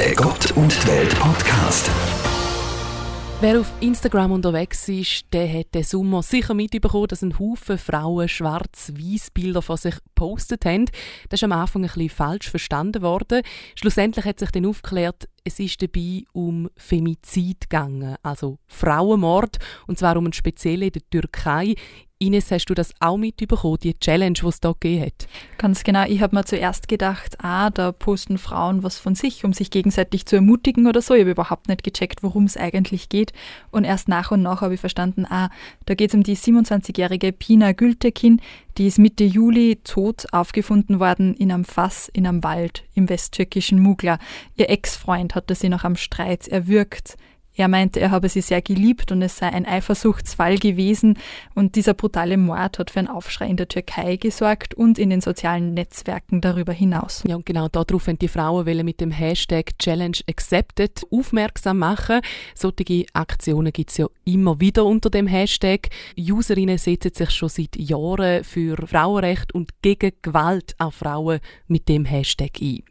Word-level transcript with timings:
Der 0.00 0.14
Gott 0.14 0.52
und 0.52 0.72
die 0.82 0.88
Welt 0.88 1.14
Podcast. 1.18 1.90
Wer 3.42 3.60
auf 3.60 3.70
Instagram 3.80 4.32
unterwegs 4.32 4.88
ist, 4.88 5.26
der 5.34 5.46
hat 5.46 5.74
den 5.74 5.82
Sommer 5.82 6.22
sicher 6.22 6.54
mitbekommen, 6.54 7.08
dass 7.08 7.20
ein 7.20 7.38
Haufen 7.38 7.76
Frauen 7.76 8.26
schwarz-weiß 8.26 9.30
Bilder 9.34 9.60
von 9.60 9.76
sich 9.76 9.94
gepostet 9.96 10.64
haben. 10.64 10.86
Das 11.28 11.40
ist 11.40 11.44
am 11.44 11.52
Anfang 11.52 11.82
ein 11.82 11.88
bisschen 11.88 12.08
falsch 12.08 12.48
verstanden 12.48 13.02
worden. 13.02 13.42
Schlussendlich 13.74 14.24
hat 14.24 14.38
sich 14.38 14.50
dann 14.50 14.64
aufgeklärt, 14.64 15.28
es 15.44 15.60
ist 15.60 15.82
dabei 15.82 16.24
um 16.32 16.70
Femizid 16.78 17.68
gegangen, 17.68 18.16
also 18.22 18.56
Frauenmord, 18.68 19.58
und 19.86 19.98
zwar 19.98 20.16
um 20.16 20.24
einen 20.24 20.32
speziellen 20.32 20.88
in 20.88 20.92
der 20.92 21.10
Türkei. 21.10 21.74
Ines, 22.22 22.50
hast 22.50 22.66
du 22.66 22.74
das 22.74 22.92
auch 23.00 23.16
mitbekommen, 23.16 23.78
die 23.82 23.98
Challenge, 23.98 24.34
die 24.34 24.46
es 24.46 24.60
da 24.60 24.72
gegeben 24.72 25.06
hat? 25.06 25.26
Ganz 25.56 25.84
genau. 25.84 26.04
Ich 26.04 26.20
habe 26.20 26.36
mir 26.36 26.44
zuerst 26.44 26.86
gedacht, 26.86 27.42
ah, 27.42 27.70
da 27.70 27.92
posten 27.92 28.36
Frauen 28.36 28.82
was 28.82 28.98
von 28.98 29.14
sich, 29.14 29.42
um 29.42 29.54
sich 29.54 29.70
gegenseitig 29.70 30.26
zu 30.26 30.36
ermutigen 30.36 30.86
oder 30.86 31.00
so. 31.00 31.14
Ich 31.14 31.22
habe 31.22 31.30
überhaupt 31.30 31.68
nicht 31.68 31.82
gecheckt, 31.82 32.22
worum 32.22 32.44
es 32.44 32.58
eigentlich 32.58 33.08
geht. 33.08 33.32
Und 33.70 33.84
erst 33.84 34.08
nach 34.08 34.32
und 34.32 34.42
nach 34.42 34.60
habe 34.60 34.74
ich 34.74 34.80
verstanden, 34.80 35.24
ah, 35.30 35.48
da 35.86 35.94
geht 35.94 36.10
es 36.10 36.14
um 36.14 36.22
die 36.22 36.36
27-jährige 36.36 37.32
Pina 37.32 37.72
Gültekin, 37.72 38.42
die 38.76 38.86
ist 38.86 38.98
Mitte 38.98 39.24
Juli 39.24 39.76
tot 39.82 40.26
aufgefunden 40.30 41.00
worden 41.00 41.32
in 41.32 41.50
einem 41.50 41.64
Fass 41.64 42.10
in 42.12 42.26
einem 42.26 42.44
Wald 42.44 42.84
im 42.94 43.08
westtürkischen 43.08 43.80
Mugla. 43.80 44.18
Ihr 44.56 44.68
Ex-Freund 44.68 45.34
hatte 45.34 45.54
sie 45.54 45.70
noch 45.70 45.84
am 45.84 45.96
Streit 45.96 46.48
erwürgt. 46.48 47.16
Er 47.60 47.68
meinte, 47.68 48.00
er 48.00 48.10
habe 48.10 48.30
sie 48.30 48.40
sehr 48.40 48.62
geliebt 48.62 49.12
und 49.12 49.20
es 49.20 49.36
sei 49.36 49.48
ein 49.48 49.66
Eifersuchtsfall 49.66 50.56
gewesen 50.56 51.18
und 51.54 51.76
dieser 51.76 51.92
brutale 51.92 52.38
Mord 52.38 52.78
hat 52.78 52.90
für 52.90 53.00
einen 53.00 53.08
Aufschrei 53.08 53.48
in 53.48 53.58
der 53.58 53.68
Türkei 53.68 54.16
gesorgt 54.16 54.72
und 54.72 54.98
in 54.98 55.10
den 55.10 55.20
sozialen 55.20 55.74
Netzwerken 55.74 56.40
darüber 56.40 56.72
hinaus. 56.72 57.22
Ja, 57.28 57.36
und 57.36 57.44
genau 57.44 57.68
darauf 57.68 58.06
haben 58.06 58.18
die 58.18 58.28
Frauen 58.28 58.64
mit 58.82 59.02
dem 59.02 59.10
Hashtag 59.10 59.78
Challenge 59.78 60.16
Accepted 60.26 61.02
aufmerksam 61.10 61.80
machen. 61.80 62.22
Solche 62.54 63.04
Aktionen 63.12 63.74
gibt 63.74 63.90
es 63.90 63.98
ja 63.98 64.06
immer 64.24 64.58
wieder 64.58 64.86
unter 64.86 65.10
dem 65.10 65.26
Hashtag. 65.26 65.90
Userinnen 66.18 66.78
setzen 66.78 67.12
sich 67.12 67.30
schon 67.30 67.50
seit 67.50 67.76
Jahren 67.76 68.42
für 68.42 68.78
Frauenrecht 68.86 69.52
und 69.52 69.82
gegen 69.82 70.12
Gewalt 70.22 70.74
an 70.78 70.92
Frauen 70.92 71.40
mit 71.68 71.90
dem 71.90 72.06
Hashtag 72.06 72.52
ein. 72.62 72.84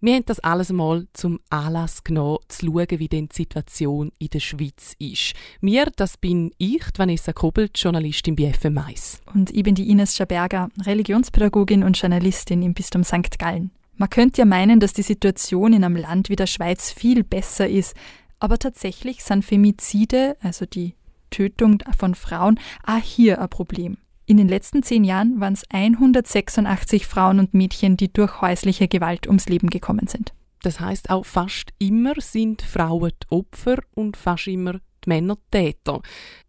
Wir 0.00 0.14
haben 0.14 0.26
das 0.26 0.40
alles 0.40 0.68
einmal 0.68 1.06
zum 1.14 1.40
Anlass 1.48 2.04
genommen, 2.04 2.38
zu 2.48 2.66
schauen, 2.66 2.86
wie 2.90 3.08
denn 3.08 3.28
die 3.28 3.36
Situation 3.36 4.12
in 4.18 4.28
der 4.28 4.40
Schweiz 4.40 4.94
ist. 4.98 5.32
Mir, 5.62 5.90
das 5.96 6.18
bin 6.18 6.50
ich, 6.58 6.82
Vanessa 6.94 7.32
Kobel, 7.32 7.70
Journalistin 7.74 8.36
bei 8.36 8.52
FM1. 8.52 9.20
Und 9.32 9.50
ich 9.50 9.62
bin 9.62 9.74
die 9.74 9.88
Ines 9.88 10.14
Schaberger, 10.14 10.68
Religionspädagogin 10.84 11.82
und 11.82 11.98
Journalistin 11.98 12.60
im 12.60 12.74
Bistum 12.74 13.04
St. 13.04 13.38
Gallen. 13.38 13.70
Man 13.94 14.10
könnte 14.10 14.42
ja 14.42 14.44
meinen, 14.44 14.80
dass 14.80 14.92
die 14.92 15.02
Situation 15.02 15.72
in 15.72 15.82
einem 15.82 15.96
Land 15.96 16.28
wie 16.28 16.36
der 16.36 16.46
Schweiz 16.46 16.90
viel 16.90 17.24
besser 17.24 17.66
ist, 17.66 17.94
aber 18.38 18.58
tatsächlich 18.58 19.24
sind 19.24 19.46
Femizide, 19.46 20.36
also 20.42 20.66
die 20.66 20.94
Tötung 21.30 21.82
von 21.98 22.14
Frauen, 22.14 22.60
auch 22.84 23.02
hier 23.02 23.40
ein 23.40 23.48
Problem. 23.48 23.96
In 24.28 24.38
den 24.38 24.48
letzten 24.48 24.82
zehn 24.82 25.04
Jahren 25.04 25.40
waren 25.40 25.52
es 25.52 25.62
186 25.70 27.06
Frauen 27.06 27.38
und 27.38 27.54
Mädchen, 27.54 27.96
die 27.96 28.12
durch 28.12 28.40
häusliche 28.40 28.88
Gewalt 28.88 29.28
ums 29.28 29.48
Leben 29.48 29.70
gekommen 29.70 30.08
sind. 30.08 30.32
Das 30.62 30.80
heißt 30.80 31.10
auch 31.10 31.24
fast 31.24 31.70
immer 31.78 32.14
sind 32.18 32.60
Frauen 32.62 33.12
die 33.22 33.30
Opfer 33.30 33.76
und 33.94 34.16
fast 34.16 34.48
immer 34.48 34.72
die 34.72 35.08
Männer 35.08 35.36
die 35.54 35.58
Täter. 35.58 36.00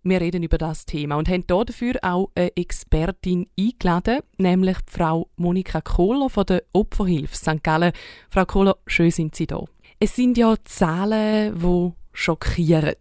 Wir 0.02 0.22
reden 0.22 0.42
über 0.42 0.58
das 0.58 0.88
Thema 0.88 1.18
und 1.18 1.30
haben 1.30 1.46
dafür 1.46 2.00
auch 2.02 2.32
eine 2.34 2.58
Expertin 2.58 3.46
eingeladen, 3.60 4.22
nämlich 4.40 4.78
die 4.78 4.92
Frau 4.98 5.30
Monika 5.36 5.80
Kohler 5.82 6.32
von 6.32 6.48
der 6.48 6.64
Opferhilfe 6.74 7.36
St. 7.36 7.64
Gallen. 7.64 7.92
Frau 8.32 8.46
Kohler, 8.46 8.78
schön 8.88 9.12
sind 9.12 9.36
Sie 9.36 9.46
da. 9.46 9.64
Es 10.00 10.16
sind 10.16 10.36
ja 10.40 10.56
Zahlen, 10.66 11.60
die 11.60 11.94
schockieren, 12.12 12.96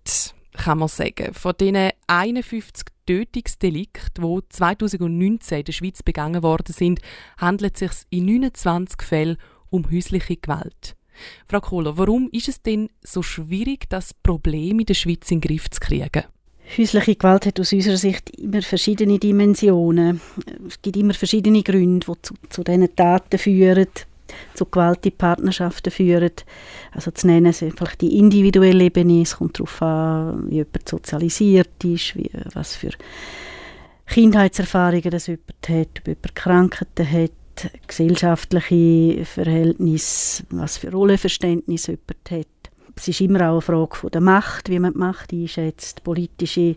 kann 0.52 0.78
man 0.80 0.88
sagen. 0.88 1.32
Von 1.32 1.54
diesen 1.58 1.92
51 2.08 2.95
Tötungsdelikte, 3.06 4.20
die 4.20 4.38
2019 4.48 5.58
in 5.58 5.64
der 5.64 5.72
Schweiz 5.72 6.02
begangen 6.02 6.42
worden 6.42 6.72
sind, 6.72 7.00
handelt 7.38 7.80
es 7.80 8.00
sich 8.00 8.06
in 8.10 8.26
29 8.26 9.02
Fällen 9.02 9.36
um 9.70 9.90
häusliche 9.90 10.36
Gewalt. 10.36 10.96
Frau 11.48 11.60
Kohler, 11.60 11.96
warum 11.96 12.28
ist 12.32 12.48
es 12.48 12.62
denn 12.62 12.90
so 13.02 13.22
schwierig, 13.22 13.88
das 13.88 14.12
Problem 14.12 14.80
in 14.80 14.86
der 14.86 14.94
Schweiz 14.94 15.30
in 15.30 15.40
den 15.40 15.48
Griff 15.48 15.70
zu 15.70 15.80
kriegen? 15.80 16.24
Häusliche 16.76 17.14
Gewalt 17.14 17.46
hat 17.46 17.60
aus 17.60 17.72
unserer 17.72 17.96
Sicht 17.96 18.30
immer 18.38 18.60
verschiedene 18.60 19.18
Dimensionen. 19.18 20.20
Es 20.66 20.82
gibt 20.82 20.96
immer 20.96 21.14
verschiedene 21.14 21.62
Gründe, 21.62 22.06
die 22.06 22.22
zu, 22.22 22.34
zu 22.50 22.64
diesen 22.64 22.94
Taten 22.94 23.38
führen 23.38 23.86
zu 24.54 24.66
Gewalt 24.66 25.04
in 25.06 25.12
Partnerschaften 25.12 25.90
führen. 25.90 26.32
Also 26.92 27.10
zu 27.10 27.26
nennen 27.26 27.52
sind 27.52 27.76
vielleicht 27.76 28.00
die 28.00 28.18
individuelle 28.18 28.84
Ebene, 28.84 29.22
es 29.22 29.36
kommt 29.36 29.58
darauf 29.58 29.82
an, 29.82 30.50
wie 30.50 30.56
jemand 30.56 30.88
sozialisiert 30.88 31.84
ist, 31.84 32.16
wie, 32.16 32.30
was 32.54 32.76
für 32.76 32.90
Kindheitserfahrungen 34.06 35.10
das 35.10 35.26
jemand 35.26 35.68
hat, 35.68 36.00
ob 36.00 36.08
jemand 36.08 36.34
Krankheiten 36.34 37.10
hat, 37.10 37.30
gesellschaftliche 37.86 39.24
Verhältnisse, 39.24 40.44
was 40.50 40.78
für 40.78 40.90
Rollenverständnis 40.90 41.86
jemand 41.86 42.30
hat. 42.30 42.46
Es 42.94 43.08
ist 43.08 43.20
immer 43.20 43.48
auch 43.48 43.52
eine 43.52 43.60
Frage 43.60 43.96
von 43.96 44.10
der 44.10 44.20
Macht, 44.20 44.70
wie 44.70 44.78
man 44.78 44.92
die 44.92 44.98
Macht 44.98 45.32
einschätzt. 45.32 46.02
Politische 46.02 46.76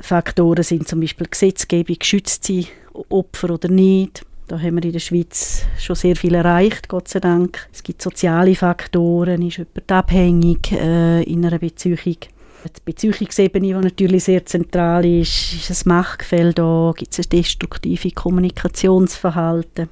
Faktoren 0.00 0.62
sind 0.62 0.88
zum 0.88 1.00
Beispiel 1.00 1.26
Gesetzgebung, 1.26 1.96
geschützt 1.98 2.44
sie 2.44 2.68
Opfer 3.10 3.50
oder 3.50 3.68
nicht. 3.68 4.24
Da 4.46 4.60
haben 4.60 4.74
wir 4.74 4.84
in 4.84 4.92
der 4.92 4.98
Schweiz 4.98 5.64
schon 5.78 5.96
sehr 5.96 6.16
viel 6.16 6.34
erreicht, 6.34 6.88
Gott 6.88 7.08
sei 7.08 7.18
Dank. 7.18 7.66
Es 7.72 7.82
gibt 7.82 8.02
soziale 8.02 8.54
Faktoren, 8.54 9.40
ist 9.40 9.56
jemand 9.56 9.90
abhängig 9.90 10.70
äh, 10.72 11.22
in 11.22 11.46
einer 11.46 11.58
Beziehung. 11.58 11.98
Die 12.04 12.80
Beziehungsebene, 12.84 13.66
die 13.66 13.72
natürlich 13.72 14.24
sehr 14.24 14.44
zentral 14.44 15.06
ist, 15.06 15.70
ist 15.70 15.86
ein 15.86 15.88
Machtgefälle 15.88 16.52
da, 16.52 16.92
gibt 16.94 17.12
es 17.12 17.26
ein 17.26 17.30
destruktives 17.30 18.14
Kommunikationsverhalten. 18.14 19.88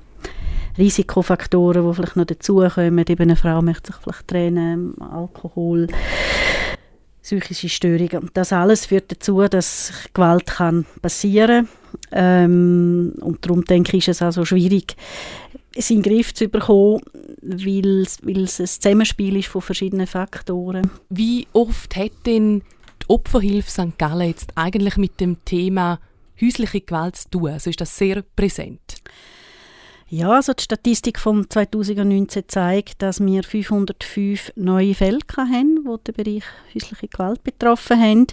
Risikofaktoren, 0.77 1.87
die 1.87 1.95
vielleicht 1.95 2.17
noch 2.17 2.27
dazukommen. 2.27 3.07
Eben 3.07 3.23
eine 3.23 3.37
Frau 3.37 3.63
möchte 3.63 3.93
sich 3.93 4.03
vielleicht 4.03 4.29
trennen, 4.29 4.95
Alkohol, 5.01 5.87
psychische 7.23 7.69
Störungen. 7.69 8.31
Das 8.35 8.53
alles 8.53 8.87
führt 8.87 9.13
dazu, 9.13 9.43
dass 9.49 9.93
Gewalt 10.13 10.47
kann 10.47 10.85
passieren 11.01 11.67
kann 11.67 12.02
ähm, 12.13 13.15
und 13.21 13.45
darum 13.45 13.65
denke 13.65 13.97
ich, 13.97 14.09
ist 14.09 14.17
es 14.17 14.23
auch 14.23 14.33
so 14.33 14.45
schwierig, 14.45 14.97
es 15.75 15.91
in 15.91 16.03
den 16.03 16.13
Griff 16.13 16.35
zu 16.35 16.49
bekommen, 16.49 17.01
weil, 17.41 18.07
weil 18.23 18.45
es 18.45 18.61
ein 18.61 18.67
Zusammenspiel 18.67 19.37
ist 19.37 19.49
von 19.49 19.63
verschiedenen 19.63 20.07
Faktoren. 20.07 20.91
Wie 21.09 21.47
oft 21.53 21.97
hat 21.97 22.13
denn 22.27 22.63
die 23.03 23.11
Opferhilfe 23.11 23.71
St. 23.71 23.99
Gallen 23.99 24.29
jetzt 24.29 24.53
eigentlich 24.55 24.97
mit 24.97 25.21
dem 25.21 25.43
Thema 25.45 25.99
häusliche 26.41 26.83
Gewalt 26.83 27.17
zu 27.17 27.31
tun? 27.31 27.51
Also 27.51 27.71
ist 27.71 27.81
das 27.81 27.97
sehr 27.97 28.23
präsent? 28.37 29.03
Ja, 30.09 30.33
also 30.33 30.53
die 30.53 30.63
Statistik 30.63 31.19
von 31.19 31.49
2019 31.49 32.45
zeigt, 32.47 33.01
dass 33.01 33.19
wir 33.25 33.43
505 33.43 34.53
neue 34.57 34.95
Fälle 34.95 35.21
hatten, 35.35 35.87
die 35.87 36.13
den 36.13 36.15
Bereich 36.15 36.45
häusliche 36.75 37.09
Gewalt 37.09 37.43
betroffen 37.43 37.99
haben. 37.99 38.27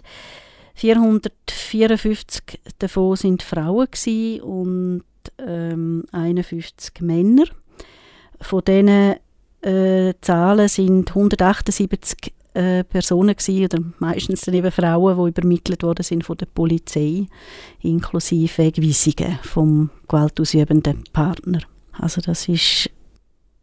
454 0.80 2.60
davon 2.80 3.18
sind 3.18 3.44
Frauen 3.44 3.90
und 4.42 5.04
ähm, 5.46 6.06
51 6.14 7.02
Männer. 7.02 7.44
Von 8.40 8.64
diesen 8.64 9.16
äh, 9.62 10.14
Zahlen 10.22 10.70
sind 10.70 11.10
178 11.10 12.34
äh, 12.54 12.86
Personen 12.86 13.36
gewesen, 13.36 13.66
oder 13.66 13.80
meistens 14.00 14.42
dann 14.42 14.56
eben 14.56 14.72
Frauen, 14.72 15.18
die 15.18 15.30
übermittelt 15.30 15.84
worden 15.84 16.04
sind 16.04 16.24
von 16.24 16.38
der 16.38 16.46
Polizei, 16.46 17.28
inklusive 17.82 18.58
Wegweisungen 18.60 19.38
vom 19.44 19.90
gewaltausübenden 20.08 21.04
Partner. 21.12 21.60
Also 21.92 22.22
das 22.22 22.48
ist 22.48 22.90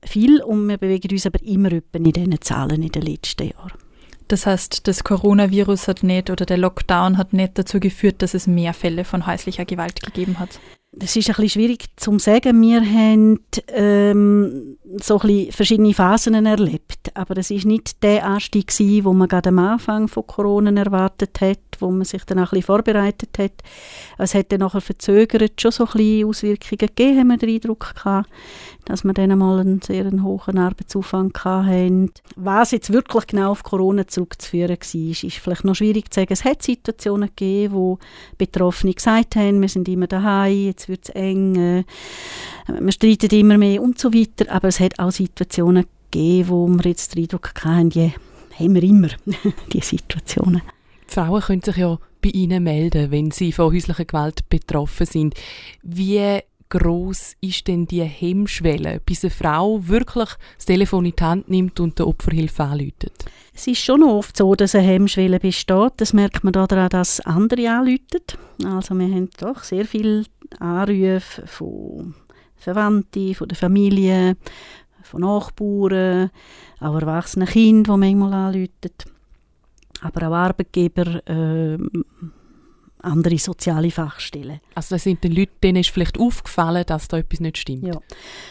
viel 0.05 0.43
und 0.43 0.69
wir 0.69 0.77
bewegen 0.77 1.11
uns 1.11 1.25
aber 1.25 1.43
immer 1.43 1.73
in 1.73 2.05
diesen 2.05 2.41
Zahlen 2.43 2.83
in 2.83 2.93
den 2.93 3.03
letzten 3.03 3.49
Jahren. 3.49 3.86
Das 4.29 4.47
heißt, 4.47 4.89
das 4.89 5.05
Coronavirus 5.05 5.89
hat 5.89 6.03
nicht 6.03 6.31
oder 6.31 6.47
der 6.47 6.59
Lockdown 6.59 7.19
hat 7.19 7.33
nicht 7.33 7.59
dazu 7.59 7.81
geführt, 7.81 8.23
dass 8.23 8.35
es 8.35 8.47
mehr 8.47 8.75
Fälle 8.75 9.05
von 9.05 9.27
häuslicher 9.27 9.65
Gewalt 9.65 10.03
gegeben 10.03 10.39
hat? 10.39 10.59
Das 10.93 11.15
ist 11.15 11.29
ein 11.29 11.35
bisschen 11.35 11.61
schwierig 11.61 11.85
zu 11.97 12.19
sagen. 12.19 12.61
Wir 12.63 12.81
haben 12.81 13.41
ähm, 13.69 14.79
so 15.01 15.19
ein 15.21 15.51
verschiedene 15.51 15.95
Phasen 15.95 16.47
erlebt, 16.47 17.11
aber 17.15 17.37
es 17.39 17.51
ist 17.51 17.67
nicht 17.67 18.03
der 18.03 18.25
Anstieg 18.25 18.69
gewesen, 18.69 19.05
wo 19.05 19.13
man 19.13 19.29
gerade 19.29 19.49
am 19.49 19.59
Anfang 19.59 20.09
von 20.09 20.27
Corona 20.27 20.71
erwartet 20.81 21.41
hat, 21.41 21.59
wo 21.81 21.91
man 21.91 22.05
sich 22.05 22.25
dann 22.25 22.39
auch 22.39 22.45
ein 22.45 22.51
bisschen 22.51 22.67
vorbereitet 22.67 23.39
hat. 23.39 23.53
Es 24.19 24.35
hat 24.35 24.53
dann 24.53 24.61
nachher 24.61 24.81
verzögert 24.81 25.61
schon 25.61 25.73
so 25.73 25.85
ein 25.85 25.93
bisschen 25.93 26.29
Auswirkungen 26.29 26.79
gegeben, 26.79 27.19
haben 27.19 27.29
wir 27.29 27.37
den 27.37 27.55
Eindruck 27.55 27.95
gehabt 27.95 28.29
dass 28.87 29.05
wir 29.05 29.13
dann 29.13 29.37
mal 29.37 29.59
einen 29.59 29.83
sehr 29.83 30.11
hohen 30.23 30.59
Arbeitsaufwand 30.59 31.45
hatten. 31.45 32.13
Was 32.37 32.71
jetzt 32.71 32.93
wirklich 32.93 33.27
genau 33.27 33.51
auf 33.51 33.65
Corona 33.65 34.07
zurückzuführen 34.07 34.71
war, 34.71 35.11
ist 35.11 35.35
vielleicht 35.39 35.65
noch 35.65 35.75
schwierig 35.75 36.13
zu 36.13 36.21
sagen. 36.21 36.33
Es 36.33 36.45
hat 36.45 36.63
Situationen 36.63 37.29
gegeben, 37.35 37.75
wo 37.75 37.99
Betroffene 38.39 38.95
gesagt 38.95 39.37
haben, 39.37 39.61
wir 39.61 39.69
sind 39.69 39.89
immer 39.89 40.07
daheim, 40.07 40.67
jetzt 40.67 40.89
wird 40.89 41.09
es 41.09 41.09
eng, 41.11 41.85
wir 42.69 42.93
streiten 42.93 43.31
immer 43.31 43.59
mehr 43.59 43.83
und 43.83 43.99
so 43.99 44.13
weiter. 44.13 44.51
Aber 44.53 44.69
es 44.69 44.81
hat 44.81 44.99
auch 44.99 45.11
Situationen 45.11 45.87
gegeben, 46.11 46.49
wo 46.49 46.67
wir 46.67 46.85
jetzt 46.85 47.15
den 47.15 47.25
Eindruck 47.25 47.53
hatten, 47.65 47.91
die 47.91 48.13
haben 48.59 48.75
wir 48.75 48.83
immer, 48.83 49.09
die 49.73 49.81
Situationen. 49.81 50.63
Die 51.09 51.15
Frauen 51.15 51.41
können 51.41 51.63
sich 51.63 51.77
ja 51.77 51.99
bei 52.23 52.31
Ihnen 52.31 52.65
melden, 52.65 53.11
wenn 53.11 53.31
sie 53.31 53.53
von 53.53 53.73
häuslicher 53.73 54.05
Gewalt 54.05 54.49
betroffen 54.49 55.07
sind. 55.07 55.35
Wie 55.83 56.41
groß 56.69 57.35
ist 57.41 57.69
denn 57.69 57.87
die 57.87 58.03
Hemmschwelle, 58.03 59.01
bis 59.05 59.25
eine 59.25 59.31
Frau 59.31 59.87
wirklich 59.87 60.31
das 60.57 60.67
Telefon 60.67 61.05
in 61.05 61.15
die 61.17 61.25
Hand 61.25 61.49
nimmt 61.49 61.79
und 61.79 61.99
der 61.99 62.09
Opferhilfe 62.09 62.65
anruft? 62.65 63.07
Es 63.55 63.67
ist 63.67 63.79
schon 63.83 64.03
oft 64.03 64.37
so, 64.37 64.55
dass 64.55 64.75
eine 64.75 64.87
Hemmschwelle 64.87 65.39
besteht. 65.39 65.93
Das 65.99 66.13
merkt 66.13 66.45
man 66.45 66.53
daran, 66.53 66.89
dass 66.89 67.21
andere 67.21 67.71
anrufen. 67.71 68.21
Also 68.65 68.95
wir 68.95 69.07
haben 69.07 69.31
doch 69.39 69.63
sehr 69.63 69.85
viele 69.85 70.25
Anrufe 70.59 71.47
von 71.47 72.15
Verwandten, 72.73 73.35
von 73.35 73.49
der 73.49 73.57
Familie, 73.57 74.37
von 75.03 75.21
Nachbarn, 75.21 76.31
auch 76.81 76.95
erwachsenen 76.95 77.47
Kindern, 77.47 78.01
die 78.01 78.07
manchmal 78.15 78.33
anrufen. 78.35 78.71
Aber 80.03 80.29
auch 80.29 80.35
Arbeitgeber, 80.35 81.27
äh, 81.29 81.79
andere 83.07 83.39
soziale 83.39 83.91
Fachstellen. 83.91 84.61
Also 84.75 84.97
das 84.97 85.05
sind 85.05 85.23
den 85.23 85.33
Leuten, 85.33 85.53
denen 85.63 85.79
ist 85.79 85.91
vielleicht 85.91 86.19
aufgefallen, 86.19 86.85
dass 86.87 87.09
da 87.09 87.19
etwas 87.19 87.41
nicht 87.41 87.59
stimmt? 87.59 87.87
Ja. 87.87 88.01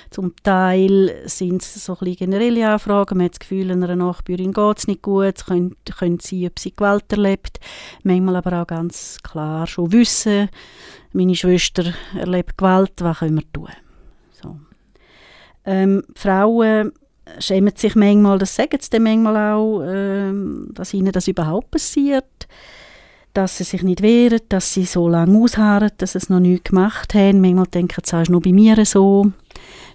Zum 0.09 0.33
Teil 0.43 1.23
sind 1.25 1.61
es 1.61 1.85
so 1.85 1.97
ein 1.99 2.15
generelle 2.15 2.69
Anfragen. 2.69 3.17
Man 3.17 3.25
hat 3.25 3.33
das 3.33 3.39
Gefühl, 3.39 3.69
einer 3.69 3.95
Nachbarin 3.95 4.53
geht 4.53 4.77
es 4.77 4.87
nicht 4.87 5.01
gut. 5.01 5.45
Können, 5.45 5.75
können 5.97 6.19
sie, 6.19 6.47
ob 6.47 6.57
sie 6.57 6.71
Gewalt 6.71 7.11
erlebt. 7.11 7.59
Manchmal 8.03 8.37
aber 8.37 8.61
auch 8.61 8.67
ganz 8.67 9.17
klar 9.23 9.67
schon 9.67 9.91
wissen, 9.91 10.49
meine 11.11 11.35
Schwester 11.35 11.93
erlebt 12.17 12.57
Gewalt, 12.57 12.93
was 13.01 13.19
können 13.19 13.35
wir 13.35 13.51
tun? 13.51 13.69
So. 14.45 14.59
Ähm, 15.65 16.03
Frauen 16.15 16.91
schämen 17.39 17.73
sich 17.75 17.95
manchmal, 17.95 18.37
das 18.37 18.55
sagen 18.55 18.77
sie 18.79 18.89
dann 18.91 19.03
manchmal 19.03 19.53
auch, 19.53 19.81
ähm, 19.85 20.69
dass 20.73 20.93
ihnen 20.93 21.11
das 21.11 21.27
überhaupt 21.27 21.71
passiert 21.71 22.47
dass 23.35 23.57
sie 23.57 23.65
sich 23.65 23.83
nicht 23.83 24.01
wehren, 24.01 24.39
dass 24.49 24.73
sie 24.73 24.85
so 24.85 25.09
lange 25.09 25.37
ausharren, 25.37 25.91
dass 25.97 26.13
sie 26.13 26.19
es 26.19 26.29
noch 26.29 26.39
nicht 26.39 26.65
gemacht 26.65 27.13
haben. 27.13 27.41
Manchmal 27.41 27.67
denken 27.67 28.01
sie, 28.03 28.15
es 28.15 28.21
ist 28.23 28.29
nur 28.29 28.41
bei 28.41 28.53
mir 28.53 28.83
so. 28.85 29.31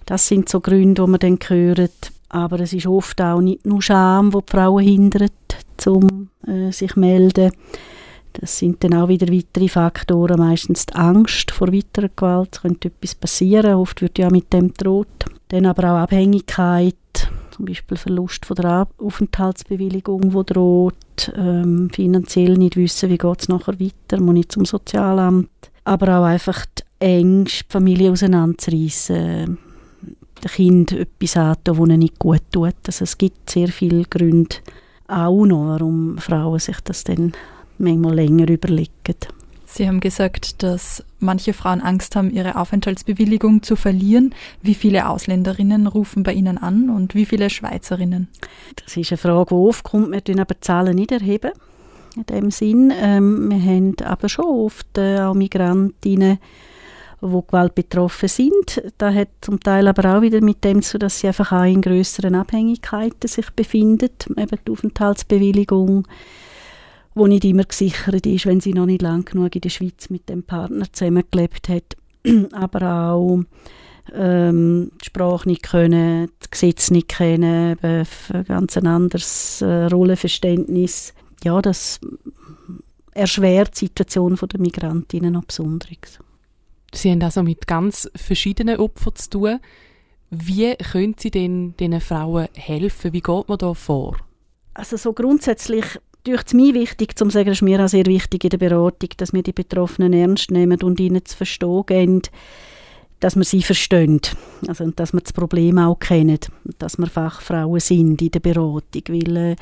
Das 0.04 0.28
sind 0.28 0.48
so 0.48 0.60
Gründe, 0.60 1.02
die 1.02 1.10
man 1.10 1.20
dann 1.20 1.38
hört. 1.48 2.12
Aber 2.28 2.60
es 2.60 2.72
ist 2.74 2.86
oft 2.86 3.20
auch 3.20 3.40
nicht 3.40 3.66
nur 3.66 3.82
Scham, 3.82 4.32
wo 4.32 4.40
die 4.40 4.50
Frauen 4.52 4.84
hindert, 4.84 5.32
um 5.86 6.28
äh, 6.46 6.70
sich 6.70 6.92
zu 6.92 7.00
melden. 7.00 7.52
Das 8.34 8.58
sind 8.58 8.82
dann 8.84 8.94
auch 8.94 9.08
wieder 9.08 9.32
weitere 9.32 9.68
Faktoren, 9.68 10.38
meistens 10.38 10.86
die 10.86 10.94
Angst 10.94 11.50
vor 11.50 11.72
weiterer 11.72 12.08
Gewalt. 12.14 12.50
Es 12.52 12.62
könnte 12.62 12.88
etwas 12.88 13.14
passieren, 13.14 13.74
oft 13.74 14.00
wird 14.02 14.18
ja 14.18 14.30
mit 14.30 14.52
dem 14.52 14.72
droht. 14.72 15.24
Dann 15.48 15.66
aber 15.66 15.92
auch 15.92 15.98
Abhängigkeit, 15.98 16.94
zum 17.50 17.64
Beispiel 17.64 17.96
Verlust 17.96 18.46
von 18.46 18.56
der 18.56 18.88
Aufenthaltsbewilligung, 18.98 20.32
wo 20.32 20.42
droht, 20.42 21.32
ähm, 21.36 21.90
finanziell 21.92 22.56
nicht 22.56 22.76
wissen, 22.76 23.10
wie 23.10 23.18
geht 23.18 23.40
es 23.42 23.48
nachher 23.48 23.78
weiter, 23.80 24.22
muss 24.22 24.38
ich 24.38 24.48
zum 24.48 24.64
Sozialamt. 24.64 25.50
Aber 25.84 26.20
auch 26.20 26.24
einfach 26.24 26.64
die 26.66 26.82
Ängste, 27.00 27.64
die 27.64 27.72
Familie 27.72 28.12
auseinanderzureissen, 28.12 29.58
dem 30.44 30.50
Kind 30.50 30.92
etwas 30.92 31.36
antun, 31.36 31.62
das 31.64 31.78
ihnen 31.78 31.98
nicht 31.98 32.18
gut 32.18 32.42
tut. 32.52 32.74
Also 32.86 33.04
es 33.04 33.18
gibt 33.18 33.50
sehr 33.50 33.68
viele 33.68 34.04
Gründe 34.04 34.56
auch 35.08 35.44
noch, 35.44 35.66
warum 35.66 36.18
Frauen 36.18 36.58
sich 36.58 36.80
das 36.82 37.04
dann 37.04 37.32
manchmal 37.80 38.14
länger 38.14 38.48
überlegen. 38.48 39.16
Sie 39.72 39.86
haben 39.86 40.00
gesagt, 40.00 40.64
dass 40.64 41.04
manche 41.20 41.52
Frauen 41.52 41.80
Angst 41.80 42.16
haben, 42.16 42.32
ihre 42.32 42.56
Aufenthaltsbewilligung 42.56 43.62
zu 43.62 43.76
verlieren. 43.76 44.34
Wie 44.62 44.74
viele 44.74 45.08
Ausländerinnen 45.08 45.86
rufen 45.86 46.24
bei 46.24 46.32
Ihnen 46.32 46.58
an 46.58 46.90
und 46.90 47.14
wie 47.14 47.24
viele 47.24 47.50
Schweizerinnen? 47.50 48.26
Das 48.84 48.96
ist 48.96 49.12
eine 49.12 49.18
Frage, 49.18 49.50
die 49.50 49.54
oft 49.54 49.84
kommt. 49.84 50.10
Wir 50.10 50.20
erheben 50.22 50.40
aber 50.40 50.60
Zahlen 50.60 50.96
nicht 50.96 51.12
erheben. 51.12 51.52
In 52.16 52.26
dem 52.26 52.50
Sinn. 52.50 52.92
Ähm, 53.00 53.48
wir 53.50 53.62
haben 53.62 53.94
aber 54.04 54.28
schon 54.28 54.46
oft 54.46 54.98
äh, 54.98 55.20
auch 55.20 55.34
Migrantinnen, 55.34 56.38
die 57.22 57.26
Gewalt 57.46 57.76
betroffen 57.76 58.28
sind. 58.28 58.82
Das 58.98 59.14
hat 59.14 59.28
zum 59.40 59.60
Teil 59.60 59.86
aber 59.86 60.16
auch 60.16 60.22
wieder 60.22 60.40
mit 60.40 60.64
dem 60.64 60.82
zu, 60.82 60.98
dass 60.98 61.20
sie 61.20 61.28
einfach 61.28 61.52
auch 61.52 61.62
in 61.62 61.80
größeren 61.80 62.34
Abhängigkeiten 62.34 63.28
sich 63.28 63.48
befinden, 63.50 64.10
eben 64.36 64.58
die 64.66 64.72
Aufenthaltsbewilligung 64.72 66.08
wo 67.14 67.26
nicht 67.26 67.44
immer 67.44 67.64
gesichert 67.64 68.26
ist, 68.26 68.46
wenn 68.46 68.60
sie 68.60 68.72
noch 68.72 68.86
nicht 68.86 69.02
lang 69.02 69.24
genug 69.24 69.54
in 69.54 69.60
der 69.60 69.70
Schweiz 69.70 70.10
mit 70.10 70.28
dem 70.28 70.42
Partner 70.42 70.86
zusammengelebt 70.92 71.68
hat. 71.68 71.96
Aber 72.52 73.10
auch 73.12 73.40
ähm, 74.14 74.92
die 75.00 75.06
Sprache 75.06 75.48
nicht 75.48 75.62
können, 75.62 76.30
das 76.38 76.50
Gesetz 76.50 76.90
nicht 76.90 77.08
kennen, 77.08 77.76
ein 77.82 78.06
ganz 78.46 78.76
ein 78.76 78.86
anderes 78.86 79.62
äh, 79.62 79.86
Rollenverständnis. 79.86 81.14
Ja, 81.42 81.60
das 81.60 82.00
erschwert 83.12 83.80
die 83.80 83.86
Situation 83.86 84.36
der 84.36 84.60
Migrantinnen 84.60 85.32
noch 85.32 85.44
besonders. 85.44 86.18
Sie 86.92 87.10
haben 87.10 87.22
also 87.22 87.42
mit 87.42 87.66
ganz 87.66 88.10
verschiedenen 88.16 88.78
Opfern 88.78 89.14
zu 89.14 89.30
tun. 89.30 89.60
Wie 90.30 90.74
können 90.76 91.16
Sie 91.18 91.30
denn 91.30 91.76
diesen 91.76 92.00
Frauen 92.00 92.48
helfen? 92.54 93.12
Wie 93.12 93.20
geht 93.20 93.48
man 93.48 93.58
da 93.58 93.74
vor? 93.74 94.16
Also 94.74 94.96
so 94.96 95.12
grundsätzlich 95.12 95.84
durch 96.24 96.42
es 96.46 96.54
mir 96.54 96.74
wichtig, 96.74 97.16
zum 97.16 97.30
sagen, 97.30 97.50
ist 97.50 97.62
mir 97.62 97.82
auch 97.82 97.88
sehr 97.88 98.06
wichtig 98.06 98.44
in 98.44 98.50
der 98.50 98.58
Beratung, 98.58 99.10
dass 99.16 99.32
wir 99.32 99.42
die 99.42 99.52
Betroffenen 99.52 100.12
ernst 100.12 100.50
nehmen 100.50 100.82
und 100.82 101.00
ihnen 101.00 101.24
zu 101.24 101.36
verstehen 101.36 101.84
geben, 101.86 102.22
dass 103.20 103.36
wir 103.36 103.44
sie 103.44 103.62
verstehen. 103.62 104.20
Also, 104.66 104.90
dass 104.90 105.12
wir 105.12 105.20
das 105.20 105.32
Problem 105.32 105.78
auch. 105.78 105.98
Und 106.10 106.50
dass 106.78 106.98
wir 106.98 107.06
Fachfrauen 107.06 107.80
sind 107.80 108.20
in 108.22 108.30
der 108.30 108.40
Beratung. 108.40 109.02
Weil 109.08 109.36
äh, 109.36 109.56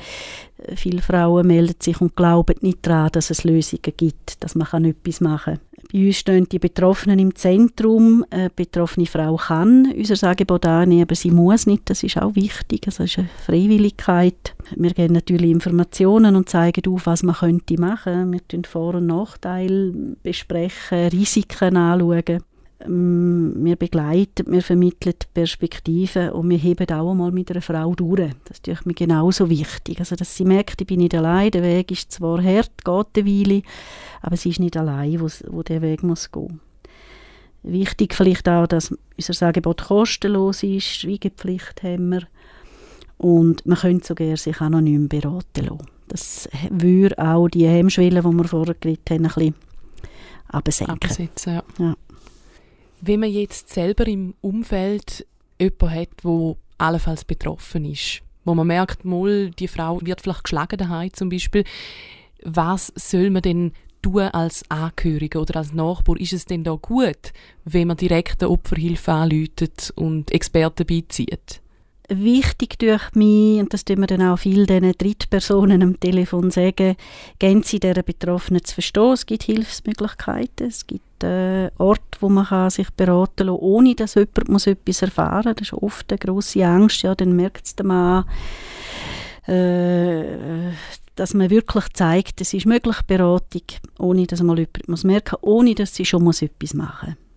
viele 0.75 1.01
Frauen 1.01 1.47
melden 1.47 1.75
sich 1.79 1.99
und 1.99 2.15
glauben 2.15 2.55
nicht 2.61 2.87
daran, 2.87 3.11
dass 3.11 3.29
es 3.29 3.43
Lösungen 3.43 3.93
gibt, 3.97 4.41
dass 4.43 4.55
man 4.55 4.85
etwas 4.85 5.21
machen 5.21 5.55
kann. 5.55 5.68
Bei 5.91 6.05
uns 6.05 6.17
stehen 6.17 6.47
die 6.47 6.59
Betroffenen 6.59 7.17
im 7.17 7.33
Zentrum. 7.33 8.23
Eine 8.29 8.51
betroffene 8.51 9.07
Frau 9.07 9.37
kann 9.37 9.91
unser 9.97 10.27
Angebot 10.27 10.67
annehmen, 10.67 11.01
aber 11.01 11.15
sie 11.15 11.31
muss 11.31 11.65
nicht. 11.65 11.89
Das 11.89 12.03
ist 12.03 12.17
auch 12.17 12.35
wichtig. 12.35 12.81
Also 12.85 13.03
es 13.03 13.11
ist 13.11 13.19
eine 13.19 13.29
Freiwilligkeit. 13.43 14.53
Wir 14.75 14.91
geben 14.91 15.15
natürlich 15.15 15.49
Informationen 15.49 16.35
und 16.35 16.47
zeigen 16.47 16.85
auf, 16.93 17.07
was 17.07 17.23
man 17.23 17.35
könnte 17.35 17.81
machen. 17.81 18.31
Wir 18.31 18.41
besprechen 18.47 18.67
Vor- 18.67 18.95
und 18.95 19.07
Nachteile, 19.07 20.15
besprechen, 20.21 21.07
Risiken 21.07 21.75
anschauen. 21.75 22.43
Ähm, 22.85 23.53
wir 23.57 23.75
begleiten, 23.75 24.45
wir 24.47 24.61
vermitteln 24.61 25.15
Perspektiven 25.33 26.29
und 26.31 26.49
wir 26.49 26.57
heben 26.57 26.89
auch 26.91 27.11
einmal 27.11 27.31
mit 27.31 27.51
einer 27.51 27.61
Frau 27.61 27.93
durch. 27.93 28.31
Das 28.45 28.59
ist 28.65 28.85
mir 28.85 28.93
genauso 28.93 29.49
wichtig. 29.49 29.99
Also, 29.99 30.15
dass 30.15 30.35
sie 30.35 30.45
merkt, 30.45 30.81
ich 30.81 30.87
bin 30.87 30.99
nicht 30.99 31.15
allein, 31.15 31.51
der 31.51 31.63
Weg 31.63 31.91
ist 31.91 32.11
zwar 32.11 32.41
hart, 32.41 32.85
geht 32.85 33.07
eine 33.17 33.25
Weile, 33.25 33.61
aber 34.21 34.37
sie 34.37 34.49
ist 34.49 34.59
nicht 34.59 34.77
allein, 34.77 35.19
wo, 35.19 35.27
wo 35.47 35.63
der 35.63 35.81
Weg 35.81 36.03
muss 36.03 36.31
gehen. 36.31 36.61
Wichtig 37.63 38.15
vielleicht 38.15 38.47
auch, 38.47 38.67
dass 38.67 38.95
unser 39.17 39.47
Angebot 39.47 39.83
kostenlos 39.83 40.63
ist, 40.63 40.85
Schweigepflicht 40.85 41.83
haben 41.83 42.09
wir 42.09 42.21
und 43.17 43.65
man 43.65 43.77
könnte 43.77 44.07
sogar 44.07 44.37
sich 44.37 44.61
anonym 44.61 45.09
beraten 45.09 45.65
lassen. 45.65 45.85
Das 46.07 46.49
würde 46.69 47.17
auch 47.19 47.49
die 47.49 47.67
Hemmschwelle, 47.67 48.21
die 48.21 48.29
wir 48.29 48.43
vorher 48.45 48.75
geredet 48.79 49.09
haben, 49.09 49.25
ein 49.25 50.61
bisschen 50.63 50.87
absenken. 50.87 50.93
Absetzen, 50.93 51.53
ja. 51.53 51.63
ja. 51.79 51.95
Wenn 53.01 53.21
man 53.21 53.31
jetzt 53.31 53.69
selber 53.69 54.07
im 54.07 54.33
Umfeld 54.41 55.25
jemanden 55.59 55.91
hat, 55.91 56.09
der 56.23 56.55
allenfalls 56.77 57.23
betroffen 57.23 57.85
ist, 57.85 58.21
wo 58.43 58.55
man 58.55 58.67
merkt, 58.67 59.05
mal, 59.05 59.51
die 59.51 59.67
Frau 59.67 59.99
wird 60.01 60.21
vielleicht 60.21 60.43
geschlagen 60.43 60.77
daheim 60.77 61.13
zum 61.13 61.29
Beispiel, 61.29 61.63
was 62.43 62.91
soll 62.95 63.29
man 63.29 63.41
denn 63.41 63.73
tun 64.01 64.21
als 64.21 64.63
Angehörige 64.69 65.39
oder 65.39 65.57
als 65.57 65.73
Nachbar? 65.73 66.19
Ist 66.19 66.33
es 66.33 66.45
denn 66.45 66.63
da 66.63 66.75
gut, 66.75 67.33
wenn 67.65 67.87
man 67.87 67.97
direkt 67.97 68.41
eine 68.41 68.49
Opferhilfe 68.49 69.11
anläutet 69.11 69.91
und 69.95 70.31
Experten 70.31 70.85
beizieht? 70.85 71.61
Wichtig 72.09 72.79
durch 72.79 73.13
mich, 73.13 73.59
und 73.59 73.73
das 73.73 73.85
tun 73.85 73.99
wir 73.99 74.07
dann 74.07 74.21
auch 74.21 74.37
viel 74.37 74.65
diesen 74.65 74.91
Drittpersonen 74.91 75.81
am 75.83 75.99
Telefon 75.99 76.51
sagen, 76.51 76.95
gehen 77.37 77.63
Sie 77.63 77.79
dieser 77.79 78.03
Betroffenen 78.03 78.63
zu 78.63 78.73
verstehen. 78.73 79.13
Es 79.13 79.25
gibt 79.25 79.43
Hilfsmöglichkeiten, 79.43 80.67
es 80.67 80.87
gibt 80.87 81.23
äh, 81.23 81.69
Orte, 81.77 82.17
wo 82.19 82.29
man 82.29 82.45
kann 82.45 82.69
sich 82.69 82.89
beraten 82.91 83.47
kann, 83.47 83.49
ohne 83.49 83.95
dass 83.95 84.15
jemand 84.15 84.49
muss 84.49 84.67
etwas 84.67 85.01
erfahren 85.01 85.49
muss. 85.49 85.55
Das 85.57 85.67
ist 85.67 85.73
oft 85.73 86.11
eine 86.11 86.19
grosse 86.19 86.65
Angst. 86.65 87.01
Ja, 87.03 87.15
dann 87.15 87.35
merkt 87.35 87.65
es 87.65 87.75
der 87.75 87.85
Mann, 87.85 88.25
äh, 89.47 90.71
dass 91.15 91.33
man 91.33 91.49
wirklich 91.49 91.85
zeigt, 91.93 92.41
es 92.41 92.53
ist 92.53 92.65
möglich, 92.65 93.01
Beratung, 93.07 93.63
ohne 93.97 94.25
dass 94.25 94.41
man 94.41 94.57
jemand 94.57 94.87
muss 94.87 95.03
merken 95.03 95.37
muss, 95.41 95.49
ohne 95.51 95.75
dass 95.75 95.93
sie 95.93 96.05
schon 96.05 96.27
etwas 96.27 96.73
machen 96.73 97.09
muss. 97.09 97.28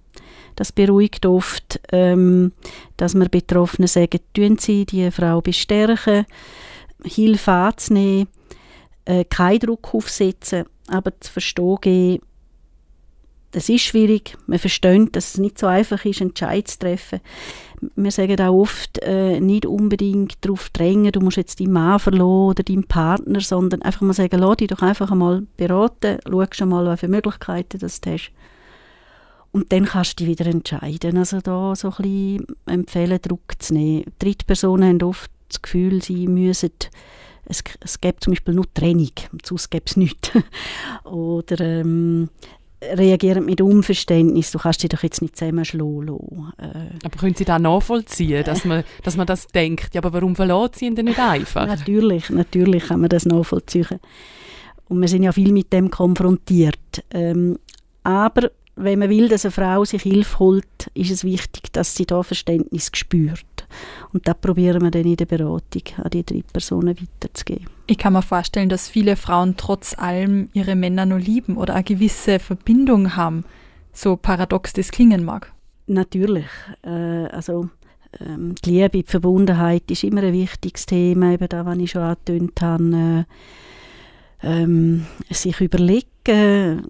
Das 0.62 0.70
beruhigt 0.70 1.26
oft, 1.26 1.80
ähm, 1.90 2.52
dass 2.96 3.16
wir 3.16 3.28
Betroffenen 3.28 3.88
sagen, 3.88 4.20
tun 4.32 4.58
Sie 4.58 4.86
die 4.86 5.10
Frau 5.10 5.40
bestärken, 5.40 6.24
Hilfe 7.02 7.50
anzunehmen, 7.50 8.28
äh, 9.04 9.24
keinen 9.24 9.58
Druck 9.58 9.92
aufsetzen, 9.92 10.66
aber 10.86 11.18
zu 11.18 11.32
verstehen 11.32 11.78
geben, 11.80 12.22
das 13.50 13.68
ist 13.68 13.82
schwierig. 13.82 14.38
Man 14.46 14.60
versteht, 14.60 15.16
dass 15.16 15.34
es 15.34 15.38
nicht 15.38 15.58
so 15.58 15.66
einfach 15.66 16.04
ist, 16.04 16.20
Entscheid 16.20 16.68
zu 16.68 16.78
treffen. 16.78 17.18
Wir 17.96 18.12
sagen 18.12 18.40
auch 18.40 18.54
oft, 18.54 19.02
äh, 19.02 19.40
nicht 19.40 19.66
unbedingt 19.66 20.44
darauf 20.44 20.70
drängen, 20.70 21.10
du 21.10 21.18
musst 21.18 21.38
jetzt 21.38 21.58
deinen 21.58 21.72
Mann 21.72 21.98
verlassen 21.98 22.22
oder 22.22 22.62
deinen 22.62 22.84
Partner, 22.84 23.40
sondern 23.40 23.82
einfach 23.82 24.02
mal 24.02 24.12
sagen, 24.12 24.38
lass 24.38 24.58
dich 24.58 24.68
doch 24.68 24.82
einfach 24.82 25.10
einmal 25.10 25.42
beraten, 25.56 26.18
schau 26.24 26.44
schon 26.52 26.68
mal, 26.68 26.86
welche 26.86 27.08
Möglichkeiten 27.08 27.80
du 27.80 27.84
hast. 27.84 28.06
Und 29.52 29.70
dann 29.70 29.84
kannst 29.84 30.18
du 30.18 30.24
dich 30.24 30.38
wieder 30.38 30.50
entscheiden. 30.50 31.18
Also 31.18 31.40
da 31.40 31.76
so 31.76 31.88
ein 31.88 31.96
bisschen 31.96 32.46
empfehlen, 32.66 33.18
Druck 33.20 33.54
zu 33.58 33.74
nehmen. 33.74 34.04
Drittpersonen 34.18 34.88
haben 34.88 35.02
oft 35.02 35.30
das 35.48 35.60
Gefühl, 35.60 36.02
sie 36.02 36.26
müssen 36.26 36.70
es, 37.44 37.62
es 37.80 38.00
gibt 38.00 38.24
zum 38.24 38.32
Beispiel 38.32 38.54
nur 38.54 38.72
Training, 38.72 39.10
sonst 39.44 39.70
gibt 39.70 39.90
es 39.90 39.96
nichts. 39.96 40.30
Oder 41.04 41.60
ähm, 41.60 42.28
reagieren 42.80 43.44
mit 43.44 43.60
Unverständnis. 43.60 44.50
Du 44.52 44.58
kannst 44.58 44.82
dich 44.82 44.90
doch 44.90 45.02
jetzt 45.02 45.22
nicht 45.22 45.36
zusammenschlagen 45.36 46.52
äh. 46.58 47.04
Aber 47.04 47.16
können 47.18 47.34
Sie 47.34 47.44
das 47.44 47.60
nachvollziehen, 47.60 48.44
dass 48.44 48.64
man, 48.64 48.84
dass 49.02 49.16
man 49.16 49.26
das 49.26 49.46
denkt? 49.48 49.94
Ja, 49.94 50.00
aber 50.00 50.12
warum 50.12 50.36
verlässt 50.36 50.76
Sie 50.76 50.86
ihn 50.86 50.94
denn 50.94 51.06
nicht 51.06 51.18
einfach? 51.18 51.66
natürlich, 51.66 52.30
natürlich 52.30 52.84
kann 52.84 53.00
man 53.00 53.08
das 53.08 53.26
nachvollziehen. 53.26 54.00
Und 54.88 55.00
wir 55.00 55.08
sind 55.08 55.22
ja 55.22 55.32
viel 55.32 55.52
mit 55.52 55.72
dem 55.72 55.90
konfrontiert. 55.90 57.04
Ähm, 57.12 57.58
aber 58.02 58.50
wenn 58.76 58.98
man 58.98 59.10
will, 59.10 59.28
dass 59.28 59.44
eine 59.44 59.52
Frau 59.52 59.84
sich 59.84 60.02
Hilfe 60.02 60.38
holt, 60.38 60.90
ist 60.94 61.10
es 61.10 61.24
wichtig, 61.24 61.72
dass 61.72 61.94
sie 61.94 62.06
da 62.06 62.22
Verständnis 62.22 62.90
spürt. 62.94 63.44
Und 64.12 64.26
das 64.26 64.36
probieren 64.40 64.82
wir 64.82 64.90
dann 64.90 65.04
in 65.04 65.16
der 65.16 65.26
Beratung 65.26 65.82
an 65.96 66.10
die 66.10 66.24
drei 66.24 66.42
Personen 66.52 66.96
weiterzugeben. 66.98 67.66
Ich 67.86 67.98
kann 67.98 68.12
mir 68.12 68.22
vorstellen, 68.22 68.68
dass 68.68 68.88
viele 68.88 69.16
Frauen 69.16 69.56
trotz 69.56 69.98
allem 69.98 70.48
ihre 70.52 70.74
Männer 70.74 71.06
nur 71.06 71.18
lieben 71.18 71.56
oder 71.56 71.74
eine 71.74 71.84
gewisse 71.84 72.38
Verbindung 72.38 73.16
haben, 73.16 73.44
so 73.92 74.16
paradox 74.16 74.72
das 74.72 74.90
klingen 74.90 75.24
mag. 75.24 75.52
Natürlich. 75.86 76.46
Äh, 76.82 76.88
also 76.88 77.68
ähm, 78.20 78.54
die 78.64 78.70
Liebe, 78.70 79.02
die 79.02 79.04
Verbundenheit 79.04 79.90
ist 79.90 80.04
immer 80.04 80.22
ein 80.22 80.32
wichtiges 80.32 80.86
Thema, 80.86 81.32
eben 81.32 81.48
das, 81.48 81.66
was 81.66 81.78
ich 81.78 81.90
schon 81.90 82.02
angetönt 82.02 82.60
habe. 82.60 82.94
Äh, 82.94 83.24
ähm, 84.42 85.06
sich 85.30 85.60
überlegen, 85.60 86.86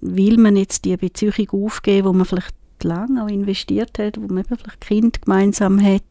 will 0.00 0.38
man 0.38 0.56
jetzt 0.56 0.84
die 0.84 0.96
Beziehung 0.96 1.64
aufgeben, 1.64 2.06
wo 2.06 2.12
man 2.12 2.26
vielleicht 2.26 2.54
lange 2.82 3.22
auch 3.22 3.28
investiert 3.28 3.98
hat, 3.98 4.20
wo 4.20 4.32
man 4.32 4.44
vielleicht 4.44 4.80
Kind 4.80 5.22
gemeinsam 5.22 5.82
hat. 5.82 6.02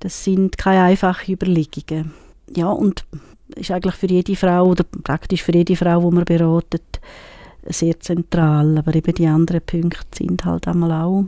Das 0.00 0.24
sind 0.24 0.58
keine 0.58 0.84
einfachen 0.84 1.32
Überlegungen. 1.32 2.12
Ja, 2.54 2.68
und 2.70 3.04
ist 3.56 3.70
eigentlich 3.70 3.94
für 3.94 4.06
jede 4.06 4.36
Frau 4.36 4.66
oder 4.66 4.84
praktisch 4.84 5.42
für 5.42 5.54
jede 5.54 5.76
Frau, 5.76 6.08
die 6.08 6.14
man 6.14 6.24
beratet, 6.24 7.00
sehr 7.66 7.98
zentral. 8.00 8.78
Aber 8.78 8.94
eben 8.94 9.14
die 9.14 9.26
anderen 9.26 9.60
Punkte 9.62 10.06
sind 10.16 10.44
halt 10.44 10.68
einmal 10.68 10.92
auch, 10.92 11.24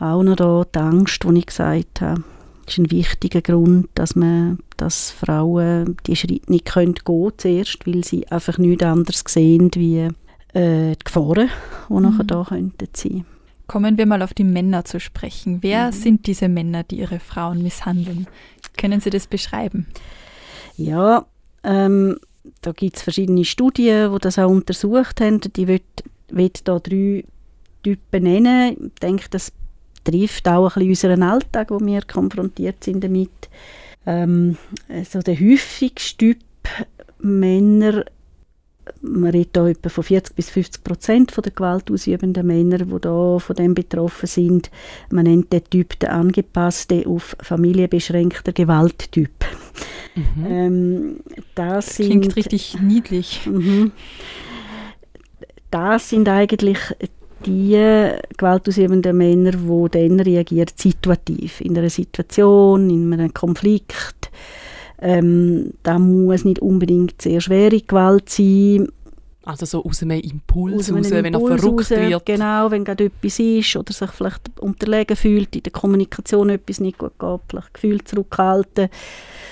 auch 0.00 0.22
noch 0.22 0.36
da. 0.36 0.64
Die 0.64 0.78
Angst, 0.78 1.24
die 1.24 1.38
ich 1.38 1.46
gesagt 1.46 2.00
habe, 2.00 2.22
ist 2.66 2.78
ein 2.78 2.90
wichtiger 2.90 3.42
Grund, 3.42 3.88
dass 3.94 4.16
man, 4.16 4.58
dass 4.76 5.10
Frauen 5.10 5.96
die 6.06 6.16
Schritte 6.16 6.50
nicht 6.50 6.66
können 6.66 6.94
gehen 6.94 7.32
zuerst, 7.36 7.86
weil 7.86 8.04
sie 8.04 8.26
einfach 8.28 8.58
nichts 8.58 8.84
anderes 8.84 9.24
sehen 9.26 9.70
wie 9.74 10.08
äh, 10.52 10.96
die 10.96 11.04
Gefahren, 11.04 11.48
die 11.88 11.92
mhm. 11.92 12.02
nachher 12.02 12.24
da 12.24 12.44
könnten 12.48 12.88
sein. 12.94 13.24
Kommen 13.66 13.98
wir 13.98 14.06
mal 14.06 14.22
auf 14.22 14.32
die 14.32 14.44
Männer 14.44 14.84
zu 14.84 15.00
sprechen. 15.00 15.58
Wer 15.62 15.86
mhm. 15.86 15.92
sind 15.92 16.26
diese 16.26 16.48
Männer, 16.48 16.84
die 16.84 17.00
ihre 17.00 17.18
Frauen 17.18 17.62
misshandeln? 17.62 18.26
Können 18.76 19.00
Sie 19.00 19.10
das 19.10 19.26
beschreiben? 19.26 19.86
Ja, 20.76 21.26
ähm, 21.64 22.18
da 22.62 22.72
gibt 22.72 22.96
es 22.96 23.02
verschiedene 23.02 23.44
Studien, 23.44 24.12
die 24.12 24.18
das 24.20 24.38
auch 24.38 24.50
untersucht 24.50 25.20
haben. 25.20 25.40
Die 25.40 25.66
will, 25.66 25.80
will 26.28 26.50
da 26.64 26.78
drei 26.78 27.24
Typen 27.82 28.22
nennen. 28.22 28.92
Ich 28.94 29.00
denke, 29.00 29.26
das 29.30 29.52
trifft 30.10 30.48
auch 30.48 30.76
ein 30.76 30.88
bisschen 30.88 31.10
unseren 31.10 31.22
Alltag, 31.22 31.70
wo 31.70 31.80
wir 31.80 32.02
konfrontiert 32.02 32.82
sind 32.82 33.02
damit. 33.02 33.30
Ähm, 34.06 34.56
also 34.88 35.20
der 35.20 35.38
häufigste 35.38 36.16
Typ 36.16 36.38
Männer 37.18 38.04
man 39.00 39.30
redet 39.30 39.56
hier 39.56 39.66
etwa 39.66 39.88
von 39.88 40.04
40 40.04 40.36
bis 40.36 40.50
50 40.50 40.84
Prozent 40.84 41.36
der 41.36 41.52
gewaltausübenden 41.52 42.46
Männer, 42.46 42.78
die 42.78 43.00
da 43.00 43.38
von 43.38 43.56
dem 43.56 43.74
betroffen 43.74 44.26
sind. 44.26 44.70
Man 45.10 45.24
nennt 45.24 45.52
den 45.52 45.64
Typ 45.64 45.98
den 45.98 46.10
angepassten, 46.10 47.06
auf 47.06 47.36
Familie 47.40 47.88
beschränkter 47.88 48.52
Gewalttyp. 48.52 49.44
Mhm. 50.14 50.46
Ähm, 50.46 51.16
das 51.54 51.96
sind, 51.96 52.06
Klingt 52.06 52.36
richtig 52.36 52.80
niedlich. 52.80 53.46
Mhm. 53.46 53.92
Das 55.70 56.10
sind 56.10 56.28
eigentlich 56.28 56.78
die 57.46 58.12
gewaltausübenden 58.36 59.16
Männer, 59.16 59.52
die 59.52 59.90
dann 59.90 60.20
reagieren 60.20 60.68
situativ, 60.74 61.60
in 61.60 61.76
einer 61.76 61.90
Situation, 61.90 62.90
in 62.90 63.12
einem 63.12 63.32
Konflikt, 63.32 64.30
ähm, 65.00 65.72
da 65.82 65.98
muss 65.98 66.44
nicht 66.44 66.60
unbedingt 66.60 67.20
sehr 67.20 67.40
schwere 67.40 67.80
Gewalt 67.80 68.28
sein. 68.28 68.88
Also 69.44 69.64
so 69.64 69.84
aus 69.84 70.02
einem 70.02 70.20
Impuls, 70.20 70.74
aus 70.74 70.88
einem 70.88 71.04
raus, 71.04 71.10
wenn 71.12 71.34
er 71.34 71.40
verrückt 71.40 71.64
raus, 71.64 71.90
wird. 71.90 72.26
Genau, 72.26 72.70
wenn 72.72 72.84
gerade 72.84 73.04
etwas 73.04 73.38
ist 73.38 73.76
oder 73.76 73.92
sich 73.92 74.10
vielleicht 74.10 74.58
unterlegen 74.58 75.16
fühlt, 75.16 75.54
in 75.54 75.62
der 75.62 75.70
Kommunikation 75.70 76.50
etwas 76.50 76.80
nicht 76.80 76.98
gut 76.98 77.16
geht, 77.16 77.40
vielleicht 77.48 77.74
Gefühl 77.74 78.02
zurückhalten, 78.02 78.88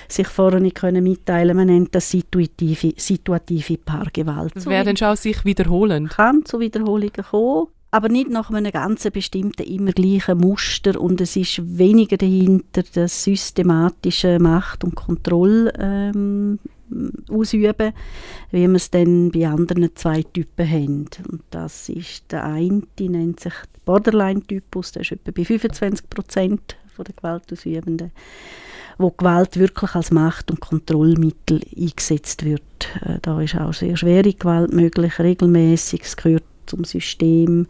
sich 0.08 0.26
vorher 0.26 0.58
nicht 0.58 0.74
können 0.74 1.04
mitteilen 1.04 1.56
Man 1.56 1.68
nennt 1.68 1.94
das 1.94 2.10
situative, 2.10 2.94
situative 2.96 3.78
Paargewalt. 3.78 4.54
So 4.56 4.68
Werden 4.68 4.96
schon 4.96 5.14
sich 5.14 5.44
wiederholen? 5.44 6.08
Kann 6.08 6.44
zu 6.44 6.58
Wiederholungen 6.58 7.12
kommen 7.30 7.68
aber 7.94 8.08
nicht 8.08 8.28
nach 8.28 8.50
einem 8.50 8.72
ganz 8.72 9.08
bestimmten, 9.08 9.62
immer 9.62 9.92
gleichen 9.92 10.38
Muster 10.38 11.00
und 11.00 11.20
es 11.20 11.36
ist 11.36 11.78
weniger 11.78 12.16
dahinter 12.16 12.82
das 12.92 13.22
systematische 13.22 14.40
Macht- 14.40 14.82
und 14.82 14.96
Kontroll 14.96 15.72
ähm, 15.78 16.58
ausüben, 17.30 17.92
wie 18.50 18.66
wir 18.66 18.74
es 18.74 18.90
dann 18.90 19.30
bei 19.30 19.46
anderen 19.46 19.94
zwei 19.94 20.24
Typen 20.24 20.68
haben. 20.68 21.06
Und 21.30 21.42
das 21.50 21.88
ist 21.88 22.32
der 22.32 22.42
eine, 22.42 22.82
die 22.98 23.08
nennt 23.08 23.38
sich 23.38 23.54
Borderline-Typus, 23.84 24.90
der 24.90 25.02
ist 25.02 25.12
etwa 25.12 25.30
bei 25.30 25.44
25 25.44 26.10
Prozent 26.10 26.76
der 26.98 27.14
Gewaltausübenden, 27.14 28.10
wo 28.98 29.12
Gewalt 29.12 29.56
wirklich 29.56 29.94
als 29.94 30.10
Macht- 30.10 30.50
und 30.50 30.58
Kontrollmittel 30.58 31.60
eingesetzt 31.78 32.44
wird. 32.44 32.62
Äh, 33.02 33.20
da 33.22 33.40
ist 33.40 33.54
auch 33.54 33.72
sehr 33.72 33.96
schwere 33.96 34.32
Gewalt 34.32 34.72
möglich, 34.72 35.20
regelmäßig, 35.20 36.02
es 36.02 36.16
gehört 36.16 36.42
zum 36.66 36.84
System. 36.84 37.66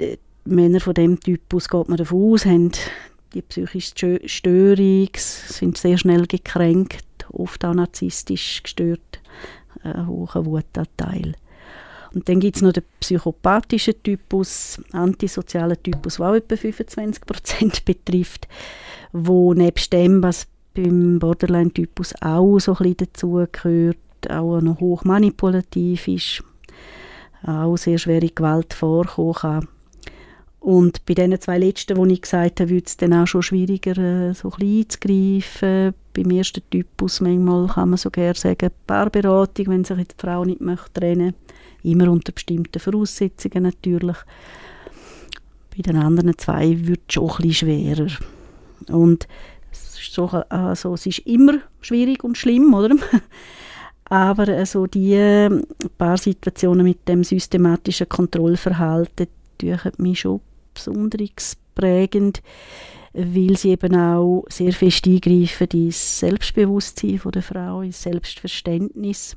Die 0.00 0.18
Männer 0.44 0.80
von 0.80 0.94
dem 0.94 1.18
Typus 1.20 1.68
geht 1.68 1.88
man 1.88 1.98
davon 1.98 2.32
aus, 2.32 2.44
haben 2.44 2.72
die 3.34 3.42
psychische 3.42 4.20
Störung, 4.26 5.08
sind 5.16 5.76
sehr 5.76 5.98
schnell 5.98 6.26
gekränkt, 6.26 7.26
oft 7.32 7.64
auch 7.64 7.74
narzisstisch 7.74 8.62
gestört, 8.62 9.20
einen 9.82 10.06
hohen 10.06 10.46
Wutanteil. 10.46 11.34
Und 12.14 12.28
dann 12.28 12.40
gibt 12.40 12.56
es 12.56 12.62
noch 12.62 12.72
den 12.72 12.84
psychopathischen 13.00 14.02
Typus, 14.02 14.80
antisozialen 14.92 15.76
Typus, 15.82 16.16
der 16.16 16.26
auch 16.26 16.34
etwa 16.34 16.54
25% 16.54 17.80
betrifft, 17.84 18.48
wo 19.12 19.52
nebst 19.52 19.92
dem, 19.92 20.22
was 20.22 20.46
beim 20.74 21.18
Borderline-Typus 21.18 22.14
auch 22.22 22.58
so 22.58 22.72
ein 22.72 22.78
bisschen 22.78 22.96
dazugehört, 22.98 23.98
auch 24.30 24.60
noch 24.60 24.80
hoch 24.80 25.04
manipulativ 25.04 26.08
ist, 26.08 26.42
auch 27.46 27.76
sehr 27.76 27.98
schwere 27.98 28.28
Gewalt 28.28 28.74
vorkommen 28.74 29.34
kann. 29.34 29.68
Und 30.66 31.06
bei 31.06 31.14
den 31.14 31.40
zwei 31.40 31.58
letzten, 31.58 32.08
die 32.08 32.14
ich 32.14 32.22
gesagt 32.22 32.60
habe, 32.60 32.70
wird 32.70 32.88
es 32.88 32.96
dann 32.96 33.12
auch 33.12 33.26
schon 33.26 33.42
schwieriger, 33.42 33.96
äh, 33.96 34.34
so 34.34 34.50
ein 34.50 34.78
einzugreifen. 34.78 35.94
Beim 36.12 36.30
ersten 36.30 36.62
Typus 36.70 37.20
manchmal 37.20 37.68
kann 37.68 37.90
man 37.90 37.98
so 37.98 38.10
gerne 38.10 38.34
sagen, 38.34 38.70
Paarberatung, 38.86 39.68
wenn 39.68 39.84
sich 39.84 39.96
die 39.96 40.14
Frau 40.18 40.44
nicht 40.44 40.60
möchte 40.60 41.00
trennen 41.00 41.34
Immer 41.84 42.10
unter 42.10 42.32
bestimmten 42.32 42.80
Voraussetzungen 42.80 43.62
natürlich. 43.62 44.16
Bei 45.76 45.82
den 45.82 45.96
anderen 45.98 46.36
zwei 46.36 46.76
wird 46.84 47.02
es 47.06 47.14
schon 47.14 47.30
ein 47.30 47.36
bisschen 47.36 47.52
schwerer. 47.52 48.08
Und 48.88 49.28
es 49.70 50.00
ist, 50.00 50.14
so, 50.14 50.26
also, 50.26 50.94
es 50.94 51.06
ist 51.06 51.20
immer 51.20 51.58
schwierig 51.80 52.24
und 52.24 52.36
schlimm, 52.36 52.74
oder? 52.74 52.96
Aber 54.08 54.48
also 54.48 54.86
die 54.86 55.14
ähm, 55.14 55.64
paar 55.98 56.16
Situationen 56.16 56.84
mit 56.84 57.08
dem 57.08 57.24
systematischen 57.24 58.08
Kontrollverhalten 58.08 59.26
tun 59.58 59.78
mich 59.98 60.20
schon 60.20 60.40
besonders 60.74 61.56
prägend, 61.74 62.42
weil 63.12 63.56
sie 63.56 63.70
eben 63.70 63.96
auch 63.96 64.44
sehr 64.48 64.72
fest 64.72 65.06
eingreifen 65.06 65.68
ins 65.72 66.20
Selbstbewusstsein 66.20 67.20
der 67.34 67.42
Frau, 67.42 67.80
ins 67.80 68.02
Selbstverständnis. 68.02 69.36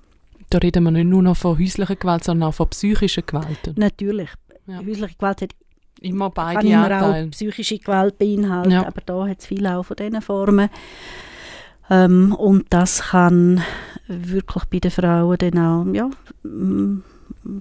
Da 0.49 0.57
reden 0.57 0.83
wir 0.83 0.91
nicht 0.91 1.05
nur 1.05 1.23
noch 1.23 1.37
von 1.37 1.57
häuslicher 1.57 1.95
Gewalt, 1.95 2.23
sondern 2.23 2.49
auch 2.49 2.53
von 2.53 2.69
psychischer 2.69 3.21
Gewalt. 3.21 3.75
Natürlich. 3.75 4.29
Ja. 4.67 4.79
Häusliche 4.79 5.15
Gewalt 5.15 5.41
hat 5.41 5.51
immer 6.01 6.29
beide 6.29 6.61
kann 6.61 6.67
immer 6.67 7.03
auch 7.03 7.31
psychische 7.31 7.77
Gewalt 7.77 8.17
beinhalten, 8.17 8.71
ja. 8.71 8.85
aber 8.85 9.01
da 9.05 9.27
hat 9.27 9.39
es 9.39 9.47
viel 9.47 9.65
auch 9.67 9.83
von 9.83 9.95
diesen 9.95 10.21
Formen. 10.21 10.69
Ähm, 11.89 12.33
und 12.33 12.65
das 12.69 13.01
kann 13.09 13.61
wirklich 14.07 14.65
bei 14.65 14.79
den 14.79 14.91
Frauen 14.91 15.37
dann 15.37 15.57
auch 15.57 15.85
ja, 15.93 16.09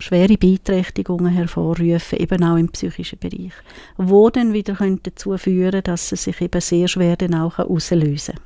schwere 0.00 0.37
Beeinträchtigungen 0.37 1.32
hervorrufen, 1.32 2.18
eben 2.18 2.44
auch 2.44 2.56
im 2.56 2.68
psychischen 2.68 3.18
Bereich, 3.18 3.52
wo 3.97 4.30
dann 4.30 4.52
wieder 4.52 4.76
dazu 5.02 5.37
führen 5.37 5.82
dass 5.82 6.08
sie 6.08 6.16
sich 6.16 6.40
eben 6.40 6.61
sehr 6.61 6.88
schwer 6.88 7.16
dann 7.16 7.35
auch 7.35 7.58
auslösen 7.58 8.35
kann. 8.35 8.44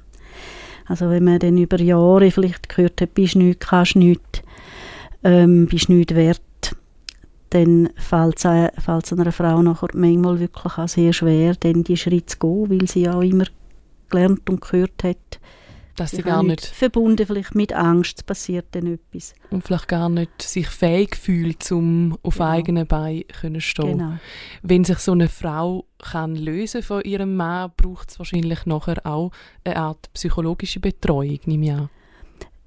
Also 0.86 1.10
wenn 1.10 1.24
man 1.24 1.38
dann 1.38 1.58
über 1.58 1.80
Jahre 1.80 2.30
vielleicht 2.30 2.68
gehört 2.68 3.00
hat, 3.00 3.14
bist 3.14 3.36
nichts, 3.36 3.66
kannst 3.66 3.96
nichts, 3.96 4.42
ähm, 5.22 5.66
bist 5.66 5.88
nichts 5.88 6.14
wert, 6.14 6.40
dann 7.50 7.90
fällt 7.96 8.38
es 8.38 9.12
einer 9.12 9.32
Frau 9.32 9.62
nachher 9.62 9.88
manchmal 9.94 10.40
wirklich 10.40 10.78
auch 10.78 10.88
sehr 10.88 11.12
schwer, 11.12 11.54
dann 11.60 11.84
die 11.84 11.96
Schritte 11.96 12.26
zu 12.26 12.38
gehen, 12.38 12.70
weil 12.70 12.88
sie 12.88 13.08
auch 13.08 13.22
immer 13.22 13.44
gelernt 14.10 14.48
und 14.48 14.60
gehört 14.60 15.04
hat, 15.04 15.40
dass 15.96 16.12
sie 16.12 16.22
gar 16.22 16.42
nicht 16.42 16.64
verbunden 16.64 17.26
vielleicht 17.26 17.54
mit 17.54 17.72
Angst 17.72 18.26
passiert 18.26 18.66
dann 18.72 18.86
etwas 18.86 19.34
und 19.50 19.62
vielleicht 19.62 19.88
gar 19.88 20.08
nicht 20.08 20.42
sich 20.42 20.68
fähig 20.68 21.16
fühlt 21.16 21.62
zum 21.62 22.18
auf 22.22 22.34
genau. 22.34 22.48
eigenen 22.48 22.86
Beinen 22.86 23.26
können 23.28 23.60
stehen 23.60 23.98
genau. 23.98 24.18
wenn 24.62 24.84
sich 24.84 24.98
so 24.98 25.12
eine 25.12 25.28
Frau 25.28 25.86
kann 25.98 26.36
lösen 26.36 26.82
von 26.82 27.02
ihrem 27.02 27.36
Mann 27.36 27.70
braucht 27.76 28.10
es 28.10 28.18
wahrscheinlich 28.18 28.66
nachher 28.66 29.04
auch 29.04 29.30
eine 29.64 29.76
Art 29.76 30.12
psychologische 30.14 30.80
Betreuung 30.80 31.38
nehme 31.46 31.66
ich 31.66 31.72
an 31.72 31.90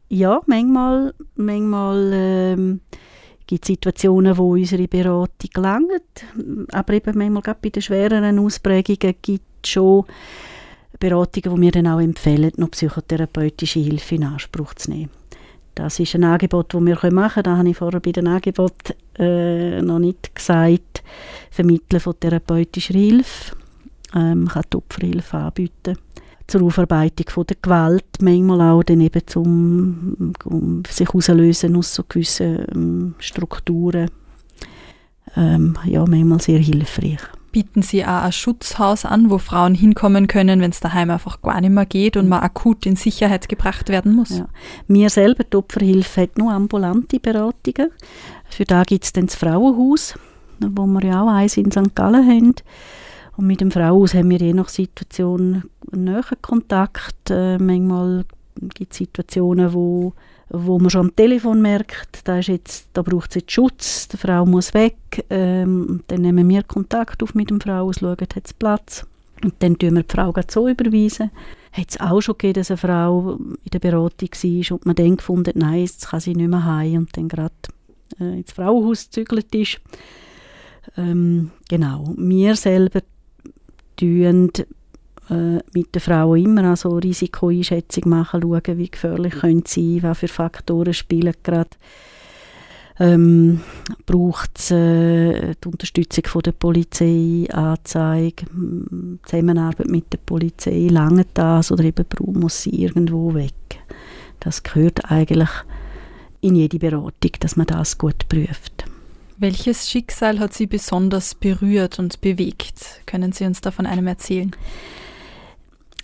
ja 0.10 0.42
manchmal 0.46 1.14
manchmal 1.36 2.12
ähm, 2.14 2.82
gibt 3.48 3.66
Situationen, 3.66 4.38
wo 4.38 4.54
unsere 4.54 4.88
Beratung 4.88 5.50
gelangt, 5.54 6.26
aber 6.72 6.94
eben 6.94 7.18
manchmal 7.18 7.44
gerade 7.44 7.60
bei 7.62 7.70
den 7.70 7.82
schwereren 7.82 8.40
Ausprägungen 8.40 9.16
gibt 9.22 9.46
es 9.64 9.70
schon 9.70 10.06
Beratungen, 11.00 11.56
die 11.56 11.62
wir 11.62 11.72
dann 11.72 11.88
auch 11.88 12.00
empfehlen, 12.00 12.52
noch 12.58 12.72
psychotherapeutische 12.72 13.80
Hilfe 13.80 14.16
in 14.16 14.24
Anspruch 14.24 14.74
zu 14.76 14.92
nehmen. 14.92 15.10
Das 15.76 16.00
ist 16.00 16.16
ein 16.16 16.24
Angebot, 16.24 16.74
das 16.74 16.82
wir 16.82 17.12
machen 17.12 17.44
können. 17.44 17.44
Das 17.44 17.58
habe 17.58 17.70
ich 17.70 17.78
vorher 17.78 18.00
bei 18.00 18.12
dem 18.14 18.28
Angebot 18.28 18.96
äh, 19.20 19.82
noch 19.82 20.00
nicht 20.00 20.34
gesagt. 20.34 21.04
Vermitteln 21.52 22.00
von 22.00 22.18
therapeutischer 22.18 22.94
Hilfe. 22.94 23.56
Ähm, 24.16 24.48
kann 24.48 24.64
die 24.72 24.78
Opferhilfe 24.78 25.38
anbieten. 25.38 25.98
Zur 26.48 26.62
Aufarbeitung 26.62 27.28
von 27.30 27.46
der 27.46 27.58
Gewalt. 27.62 28.06
Manchmal 28.22 28.62
auch 28.62 28.84
dann 28.84 29.02
eben 29.02 29.28
zum 29.28 30.34
um 30.46 30.84
sich 30.88 31.08
herauslösen 31.08 31.76
aus 31.76 31.94
so 31.94 32.04
gewissen 32.08 32.66
ähm, 32.74 33.16
Strukturen. 33.20 34.10
Ähm, 35.36 35.78
ja, 35.86 36.06
manchmal 36.06 36.40
sehr 36.40 36.60
hilfreich 36.60 37.20
bieten 37.56 37.84
Sie 37.84 38.04
auch 38.04 38.24
ein 38.24 38.34
Schutzhaus 38.34 39.06
an, 39.06 39.30
wo 39.30 39.38
Frauen 39.38 39.76
hinkommen 39.76 40.28
können, 40.28 40.60
wenn 40.60 40.72
es 40.72 40.82
daheim 40.82 41.10
einfach 41.10 41.42
gar 41.42 41.62
nicht 41.62 41.70
mehr 41.70 41.86
geht 41.86 42.18
und 42.18 42.28
man 42.28 42.44
akut 42.44 42.86
in 42.86 42.98
Sicherheit 42.98 43.48
gebracht 43.48 43.88
werden 43.88 44.14
muss? 44.14 44.40
Ja. 44.40 44.50
Wir 44.90 45.10
selber, 45.10 45.46
die 45.46 45.56
Opferhilfe, 45.56 46.24
hat 46.24 46.38
nur 46.38 46.52
ambulante 46.52 47.18
Beratungen. 47.18 47.92
Für 48.50 48.66
da 48.66 48.84
gibt 48.84 49.06
es 49.06 49.14
dann 49.14 49.28
das 49.28 49.38
Frauenhaus, 49.38 50.20
wo 50.60 50.86
wir 50.86 51.06
ja 51.06 51.24
auch 51.24 51.30
eins 51.30 51.56
in 51.56 51.72
St. 51.72 51.96
Gallen 51.96 52.28
haben. 52.28 52.56
Und 53.38 53.48
mit 53.48 53.62
dem 53.62 53.72
Frauenhaus 53.72 54.14
haben 54.14 54.32
wir 54.32 54.40
je 54.40 54.52
nach 54.52 54.68
Situation 54.68 55.64
einen 55.94 56.04
näheren 56.04 56.42
Kontakt. 56.42 57.30
Äh, 57.30 57.58
manchmal 57.58 58.26
gibt 58.74 58.92
es 58.92 58.98
Situationen, 58.98 59.74
wo 59.74 60.12
wo 60.58 60.80
man 60.80 60.90
schon 60.90 61.08
am 61.08 61.16
Telefon 61.16 61.62
merkt, 61.62 62.28
da, 62.28 62.40
ist 62.40 62.48
jetzt, 62.48 62.88
da 62.94 63.02
braucht 63.02 63.30
es 63.32 63.36
jetzt 63.36 63.52
Schutz, 63.52 64.08
die 64.08 64.18
Frau 64.18 64.46
muss 64.46 64.74
weg. 64.74 65.26
Ähm, 65.30 66.04
dann 66.08 66.22
nehmen 66.22 66.48
wir 66.48 66.64
Kontakt 66.64 67.22
auf 67.24 67.36
mit 67.36 67.50
der 67.50 67.60
Frau, 67.60 67.92
schauen, 67.92 68.18
hat 68.20 68.46
es 68.46 68.54
Platz. 68.54 69.06
Und 69.44 69.56
dann 69.60 69.78
tun 69.78 69.96
wir 69.96 70.04
die 70.04 70.12
Frau 70.16 70.34
so 70.48 70.68
überweisen. 70.68 71.32
Hat 71.72 71.90
es 71.90 72.00
auch 72.00 72.22
schon 72.22 72.38
gegeben, 72.38 72.54
dass 72.54 72.72
eine 72.72 72.78
Frau 72.78 73.36
in 73.36 73.58
der 73.72 73.80
Beratung 73.80 74.30
war 74.30 74.72
und 74.72 74.86
man 74.86 74.96
dann 74.96 75.18
gefunden 75.18 75.60
nein, 75.60 75.82
jetzt 75.82 76.08
kann 76.08 76.20
sie 76.20 76.34
nicht 76.34 76.50
mehr 76.50 76.64
heim 76.64 77.00
und 77.00 77.18
dann 77.18 77.28
gerade 77.28 77.54
äh, 78.20 78.38
ins 78.38 78.54
Frauenhaus 78.54 79.06
gezügelt 79.06 79.54
ist. 79.54 79.82
Ähm, 80.98 81.52
genau, 81.68 82.14
wir 82.18 82.56
selber 82.56 83.02
tun 83.98 84.52
äh, 85.30 85.60
mit 85.74 85.94
den 85.96 86.02
Frauen 86.02 86.44
immer 86.44 86.64
an 86.64 86.92
Risikoeinschätzung 87.00 88.10
machen, 88.10 88.42
schauen, 88.42 88.78
wie 88.78 88.90
gefährlich 88.90 89.36
sie 89.66 90.00
sein, 90.00 90.04
was 90.04 90.20
für 90.20 90.28
Faktoren 90.28 90.94
spielen 90.94 91.34
gerade. 91.44 91.70
Ähm, 92.98 93.60
braucht 94.06 94.58
es 94.58 94.72
äh, 94.72 95.54
die 95.62 95.68
Unterstützung 95.68 96.26
von 96.28 96.42
der 96.44 96.54
Polizei, 96.54 97.46
Anzeige, 97.52 98.46
Zusammenarbeit 99.26 99.90
mit 99.90 100.14
der 100.14 100.20
Polizei, 100.26 100.88
lange 100.90 101.26
das 101.34 101.74
oder 101.74 101.84
eben 101.84 102.06
muss 102.40 102.62
sie 102.62 102.84
irgendwo 102.84 103.34
weg. 103.34 103.54
Das 104.40 104.64
gehört 104.64 105.12
eigentlich 105.12 105.50
in 106.40 106.56
jede 106.56 106.80
Beratung, 106.80 107.32
dass 107.40 107.58
man 107.58 107.68
das 107.68 107.98
gut 107.98 108.30
prüft. 108.30 108.86
Welches 109.38 109.90
Schicksal 109.90 110.40
hat 110.40 110.54
Sie 110.54 110.66
besonders 110.66 111.36
berührt 111.36 112.00
und 112.00 112.22
bewegt? 112.22 113.02
Können 113.06 113.34
Sie 113.34 113.44
uns 113.44 113.60
davon 113.60 113.86
einem 113.86 114.08
erzählen? 114.08 114.56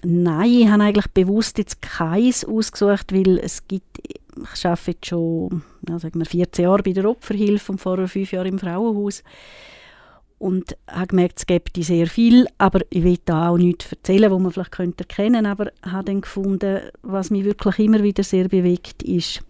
Nein, 0.04 0.52
ich 0.52 0.68
habe 0.68 0.84
eigentlich 0.84 1.08
bewusst 1.14 1.58
jetzt 1.58 1.82
keins 1.82 2.44
ausgesucht, 2.44 3.14
weil 3.14 3.38
es 3.38 3.68
gibt, 3.68 4.00
ich 4.00 4.66
arbeite 4.66 4.92
jetzt 4.92 5.06
schon 5.06 5.62
ja, 5.88 6.00
sagen 6.00 6.20
wir 6.20 6.26
14 6.26 6.64
Jahre 6.64 6.84
bei 6.84 6.94
der 6.94 7.06
Opferhilfe 7.06 7.72
und 7.72 7.78
vorher 7.80 8.08
fünf 8.08 8.32
Jahre 8.32 8.48
im 8.48 8.60
Frauenhaus 8.60 9.24
und 10.42 10.76
habe 10.88 11.08
gemerkt, 11.08 11.38
es 11.38 11.46
gibt 11.46 11.78
sehr 11.78 12.08
viel, 12.08 12.48
aber 12.58 12.80
ich 12.90 13.04
will 13.04 13.20
da 13.26 13.50
auch 13.50 13.58
nichts 13.58 13.92
erzählen, 13.92 14.32
was 14.32 14.40
man 14.40 14.52
vielleicht 14.52 14.72
könnte 14.72 15.04
erkennen, 15.04 15.46
aber 15.46 15.72
habe 15.84 16.06
dann 16.06 16.22
gefunden, 16.22 16.80
was 17.04 17.30
mich 17.30 17.46
wirklich 17.46 17.78
immer 17.78 18.02
wieder 18.02 18.24
sehr 18.24 18.48
bewegt, 18.48 19.04
ist, 19.04 19.44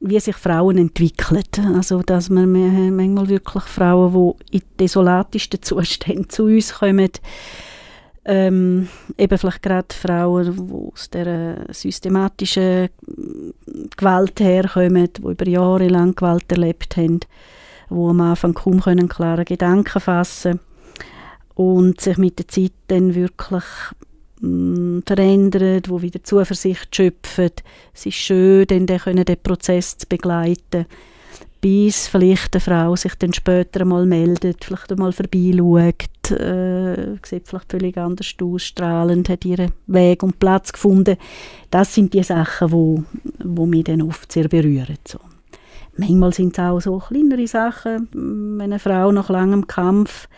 wie 0.00 0.18
sich 0.18 0.34
Frauen 0.34 0.78
entwickeln. 0.78 1.44
Also, 1.76 2.02
dass 2.02 2.28
man 2.28 2.50
manchmal 2.96 3.28
wirklich 3.28 3.64
Frauen, 3.64 4.34
die 4.50 4.56
in 4.56 4.62
desolatesten 4.80 5.62
Zuständen 5.62 6.28
zu 6.28 6.46
uns 6.46 6.74
kommen, 6.74 7.10
ähm, 8.28 8.88
eben 9.16 9.38
vielleicht 9.38 9.62
gerade 9.62 9.94
Frauen, 9.94 10.54
die 10.54 10.92
aus 10.92 11.08
dieser 11.08 11.72
systematischen 11.72 12.90
Gewalt 13.96 14.38
herkommen, 14.38 15.08
die 15.16 15.22
über 15.22 15.48
Jahre 15.48 15.88
lang 15.88 16.14
Gewalt 16.14 16.52
erlebt 16.52 16.98
haben, 16.98 17.20
die 17.20 17.94
am 17.94 18.20
Anfang 18.20 18.52
kaum 18.52 18.80
können 18.80 19.08
klare 19.08 19.46
Gedanken 19.46 20.00
fassen 20.00 20.60
und 21.54 22.02
sich 22.02 22.18
mit 22.18 22.38
der 22.38 22.48
Zeit 22.48 22.72
dann 22.88 23.14
wirklich 23.14 23.64
mh, 24.40 24.48
mm, 24.48 25.02
verändern, 25.06 25.82
die 25.82 26.02
wieder 26.02 26.22
Zuversicht 26.22 26.94
schöpfen. 26.94 27.50
Es 27.94 28.04
ist 28.04 28.14
schön, 28.16 28.66
dann 28.66 28.86
den, 28.86 29.42
Prozess 29.42 29.96
zu 29.96 30.06
begleiten 30.06 30.84
bis 31.60 32.06
vielleicht 32.06 32.54
eine 32.54 32.60
Frau 32.60 32.94
sich 32.94 33.14
dann 33.16 33.32
später 33.32 33.84
mal 33.84 34.06
meldet, 34.06 34.64
vielleicht 34.64 34.92
einmal 34.92 35.12
vorbeischaut, 35.12 36.08
äh, 36.30 37.16
sieht 37.24 37.48
vielleicht 37.48 37.70
völlig 37.70 37.96
anders 37.96 38.34
aus, 38.42 38.62
strahlend, 38.62 39.28
hat 39.28 39.44
ihren 39.44 39.72
Weg 39.86 40.22
und 40.22 40.38
Platz 40.38 40.72
gefunden. 40.72 41.16
Das 41.70 41.94
sind 41.94 42.14
die 42.14 42.22
Sachen, 42.22 42.72
wo, 42.72 43.04
wo 43.44 43.66
mich 43.66 43.84
dann 43.84 44.02
oft 44.02 44.30
sehr 44.30 44.48
berühren. 44.48 44.98
So. 45.06 45.18
Manchmal 45.96 46.32
sind 46.32 46.56
es 46.56 46.64
auch 46.64 46.80
so 46.80 46.98
kleinere 46.98 47.46
Sachen, 47.46 48.08
wenn 48.12 48.72
eine 48.72 48.78
Frau 48.78 49.10
nach 49.10 49.30
langem 49.30 49.66
Kampf, 49.66 50.28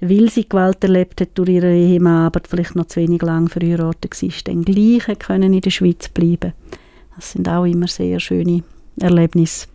weil 0.00 0.30
sie 0.30 0.48
Gewalt 0.48 0.82
erlebt 0.82 1.20
hat 1.20 1.30
durch 1.34 1.48
ihren 1.48 1.74
Ehemann, 1.74 2.26
aber 2.26 2.40
vielleicht 2.48 2.76
noch 2.76 2.86
zu 2.86 3.00
wenig 3.00 3.22
lang 3.22 3.48
verheiratet 3.48 4.22
war, 4.22 4.30
dann 4.44 4.64
gleich 4.64 5.18
können 5.18 5.52
in 5.52 5.60
der 5.60 5.70
Schweiz 5.70 6.08
bleiben. 6.08 6.52
Das 7.16 7.32
sind 7.32 7.48
auch 7.48 7.64
immer 7.64 7.88
sehr 7.88 8.20
schöne 8.20 8.62
Erlebnisse. 8.98 9.66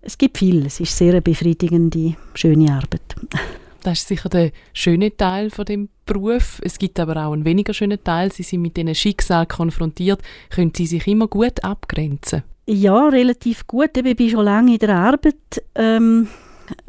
Es 0.00 0.18
gibt 0.18 0.38
viel. 0.38 0.66
Es 0.66 0.80
ist 0.80 0.96
sehr 0.96 1.20
befriedigende, 1.20 2.14
schöne 2.34 2.72
Arbeit. 2.72 3.16
Das 3.84 4.00
ist 4.00 4.08
sicher 4.08 4.28
der 4.28 4.50
schöne 4.72 5.16
Teil 5.16 5.50
von 5.50 5.64
dem 5.64 5.88
Beruf. 6.06 6.60
Es 6.64 6.78
gibt 6.78 6.98
aber 6.98 7.16
auch 7.24 7.32
einen 7.32 7.44
weniger 7.44 7.72
schönen 7.72 8.02
Teil. 8.02 8.32
Sie 8.32 8.42
sind 8.42 8.62
mit 8.62 8.76
diesen 8.76 8.94
Schicksal 8.94 9.46
konfrontiert. 9.46 10.20
Können 10.50 10.72
Sie 10.74 10.86
sich 10.86 11.06
immer 11.06 11.28
gut 11.28 11.62
abgrenzen? 11.62 12.42
Ja, 12.66 13.08
relativ 13.08 13.66
gut. 13.66 13.96
Ich 13.96 14.16
bin 14.16 14.30
schon 14.30 14.44
lange 14.44 14.72
in 14.72 14.78
der 14.78 14.96
Arbeit. 14.96 15.62
Ähm, 15.74 16.28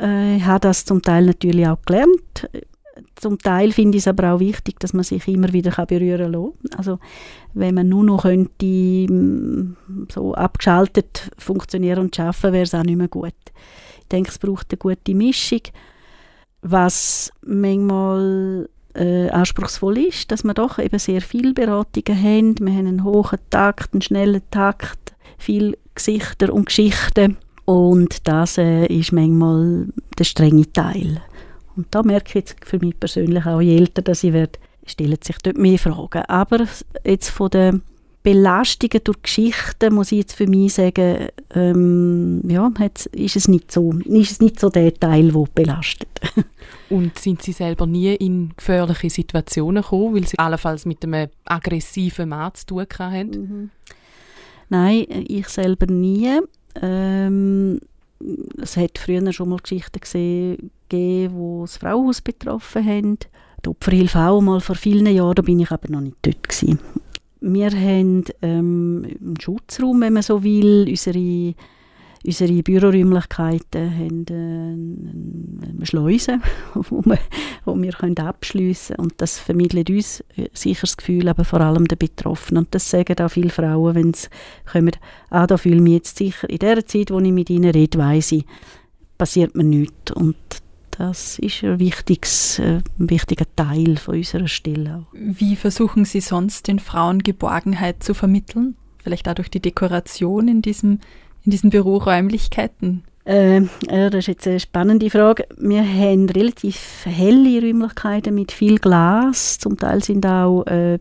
äh, 0.02 0.38
ich 0.38 0.46
habe 0.46 0.62
das 0.62 0.86
zum 0.86 1.02
Teil 1.02 1.26
natürlich 1.26 1.68
auch 1.68 1.82
gelernt 1.86 2.50
zum 3.16 3.40
Teil 3.40 3.72
finde 3.72 3.98
ich 3.98 4.04
es 4.04 4.08
aber 4.08 4.34
auch 4.34 4.40
wichtig, 4.40 4.80
dass 4.80 4.94
man 4.94 5.04
sich 5.04 5.28
immer 5.28 5.52
wieder 5.54 5.86
berühren 5.86 6.32
kann. 6.32 6.78
Also 6.78 7.00
wenn 7.54 7.76
man 7.76 7.90
nur 7.90 8.04
noch 8.04 8.24
könnte, 8.24 8.66
mm, 8.66 10.08
so 10.12 10.34
abgeschaltet 10.34 11.32
funktionieren 11.38 12.00
und 12.00 12.20
arbeiten, 12.20 12.54
wäre 12.54 12.64
es 12.64 12.76
auch 12.76 12.84
nicht 12.84 12.98
mehr 12.98 13.08
gut. 13.08 13.34
Ich 14.00 14.08
denke, 14.10 14.30
es 14.30 14.40
braucht 14.40 14.68
eine 14.72 14.78
gute 14.78 15.16
Mischung, 15.16 15.62
was 16.68 17.32
manchmal 17.46 18.68
äh, 18.96 19.30
anspruchsvoll 19.30 20.00
ist, 20.00 20.32
dass 20.32 20.44
wir 20.44 20.54
doch 20.54 20.80
eben 20.80 20.98
sehr 20.98 21.22
viele 21.22 21.54
Beratungen 21.54 22.24
haben. 22.24 22.56
Wir 22.60 22.74
haben 22.74 22.88
einen 22.88 23.04
hohen 23.04 23.38
Takt, 23.52 23.94
einen 23.94 24.02
schnellen 24.02 24.42
Takt, 24.50 25.16
viele 25.38 25.78
Gesichter 25.94 26.52
und 26.52 26.66
Geschichten 26.66 27.38
und 27.66 28.28
das 28.28 28.58
äh, 28.58 28.88
ist 28.88 29.12
manchmal 29.12 29.88
der 30.18 30.24
strenge 30.24 30.72
Teil. 30.74 31.22
Und 31.76 31.88
da 31.92 32.02
merke 32.04 32.30
ich 32.30 32.36
jetzt 32.36 32.56
für 32.66 32.80
mich 32.80 33.00
persönlich 33.00 33.46
auch, 33.46 33.62
je 33.62 33.78
älter 33.78 34.02
dass 34.02 34.24
ich 34.24 34.34
werde, 34.34 34.60
stellen 34.86 35.18
sich 35.22 35.38
dort 35.40 35.58
mehr 35.58 35.78
Fragen. 35.78 36.24
Aber 36.28 36.66
jetzt 37.04 37.30
von 37.30 37.50
der 37.50 37.80
Belastungen 38.26 39.04
durch 39.04 39.22
Geschichten, 39.22 39.94
muss 39.94 40.12
ich 40.12 40.18
jetzt 40.18 40.34
für 40.34 40.48
mich 40.48 40.74
sagen, 40.74 41.28
ähm, 41.54 42.42
ja, 42.50 42.72
ist 43.12 43.36
es 43.36 43.48
nicht 43.48 43.72
so, 43.72 43.92
ist 44.04 44.32
es 44.32 44.42
nicht 44.42 44.60
so 44.60 44.70
der 44.70 44.92
Teil, 44.96 45.32
der 45.32 45.46
belastet. 45.54 46.10
Und 46.90 47.20
sind 47.20 47.44
Sie 47.44 47.52
selber 47.52 47.86
nie 47.86 48.16
in 48.16 48.52
gefährliche 48.58 49.12
Situationen 49.12 49.84
gekommen, 49.84 50.16
weil 50.16 50.26
Sie 50.26 50.40
allenfalls 50.40 50.88
mit 50.88 51.04
einem 51.04 51.30
aggressiven 51.46 52.30
Mann 52.30 52.56
zu 52.56 52.66
tun 52.66 52.88
hatten? 53.00 53.30
Mhm. 53.30 53.70
Nein, 54.70 55.06
ich 55.28 55.48
selber 55.48 55.86
nie. 55.86 56.40
Ähm, 56.82 57.80
es 58.60 58.76
hat 58.76 58.98
früher 58.98 59.32
schon 59.34 59.50
mal 59.50 59.60
Geschichten 59.60 60.00
gesehen, 60.00 60.72
gegeben, 60.90 61.36
wo 61.36 61.62
das 61.62 61.78
Frauenhaus 61.78 62.22
betroffen 62.22 62.84
haben. 62.84 63.18
Die 63.64 63.70
Opferhilfe 63.70 64.18
auch 64.18 64.42
mal 64.42 64.62
vor 64.62 64.76
vielen 64.76 65.06
Jahren, 65.14 65.36
da 65.36 65.44
bin 65.44 65.60
ich 65.60 65.70
aber 65.70 65.92
noch 65.92 66.02
nicht 66.02 66.18
dort 66.24 66.50
gewesen. 66.50 66.80
Wir 67.48 67.70
haben 67.70 68.24
ähm, 68.42 69.06
einen 69.06 69.40
Schutzraum, 69.40 70.02
wenn 70.02 70.14
man 70.14 70.24
so 70.24 70.44
will. 70.44 70.88
Unsere, 70.90 71.54
unsere 72.26 72.64
Büroräumlichkeiten 72.64 74.00
haben 74.00 74.26
äh, 74.32 75.70
eine 75.76 75.86
Schleuse, 75.86 76.40
wo 76.74 77.04
wir, 77.06 77.20
wir 77.66 78.26
abschliessen 78.26 78.96
können. 78.96 79.06
Und 79.06 79.22
das 79.22 79.38
vermittelt 79.38 79.92
uns 79.92 80.24
sicher 80.54 80.88
das 80.88 80.98
Gefühl, 80.98 81.30
aber 81.30 81.46
vor 81.46 81.62
allem 81.62 81.88
den 81.88 82.00
Betroffenen. 82.00 82.64
Und 82.64 82.74
das 82.74 82.90
sagen 82.90 83.24
auch 83.24 83.30
viele 83.30 83.52
Frauen, 83.52 83.94
wenn 83.94 84.14
sie 84.16 84.28
kommen, 84.66 84.94
ah, 85.30 85.46
da 85.46 85.58
fühle 85.58 85.76
ich 85.76 85.82
mich 85.84 85.94
jetzt 85.94 86.18
sicher. 86.18 86.50
In 86.50 86.58
der 86.58 86.84
Zeit, 86.88 87.12
wo 87.12 87.20
ich 87.20 87.32
mit 87.32 87.52
ihnen 87.52 87.70
rede, 87.70 88.00
weiss 88.00 88.32
ich, 88.32 88.46
passiert 89.20 89.56
mir 89.56 89.64
nichts. 89.64 90.12
Und 90.14 90.36
das 90.98 91.40
ist 91.40 91.64
ein, 91.64 91.80
wichtiges, 91.80 92.60
äh, 92.60 92.82
ein 93.00 93.10
wichtiger 93.10 93.46
Teil 93.56 93.98
von 93.98 94.16
unserer 94.16 94.48
Stelle. 94.48 95.06
Wie 95.14 95.56
versuchen 95.56 96.06
Sie 96.06 96.22
sonst 96.22 96.68
den 96.68 96.80
Frauen 96.80 97.24
Geborgenheit 97.24 98.04
zu 98.04 98.14
vermitteln? 98.14 98.76
Vielleicht 99.04 99.28
auch 99.28 99.36
durch 99.36 99.50
die 99.50 99.60
Dekoration 99.60 100.48
in, 100.48 100.62
diesem, 100.62 101.00
in 101.44 101.52
diesen 101.52 101.70
Büroräumlichkeiten? 101.70 103.04
Äh, 103.26 103.62
ja, 103.90 104.10
das 104.10 104.20
ist 104.20 104.28
jetzt 104.28 104.48
eine 104.48 104.60
spannende 104.60 105.10
Frage. 105.10 105.48
Wir 105.58 105.84
haben 105.84 106.30
relativ 106.30 107.06
helle 107.06 107.62
Räumlichkeiten 107.62 108.34
mit 108.36 108.52
viel 108.52 108.78
Glas. 108.78 109.58
Zum 109.58 109.78
Teil 109.78 110.04
sind 110.04 110.26
auch 110.26 110.64
äh, 110.68 111.00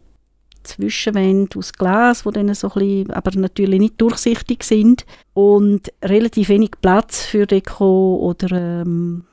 Zwischenwände 0.64 1.58
aus 1.58 1.72
Glas, 1.72 2.24
die 2.24 2.30
dann 2.32 2.52
so 2.54 2.68
ein 2.68 2.74
bisschen, 2.74 3.10
aber 3.10 3.38
natürlich 3.38 3.78
nicht 3.78 4.00
durchsichtig 4.00 4.64
sind. 4.64 5.04
Und 5.34 5.92
relativ 6.02 6.48
wenig 6.48 6.72
Platz 6.80 7.24
für 7.24 7.46
Deko 7.46 8.16
oder 8.16 8.80
ähm, 8.82 9.24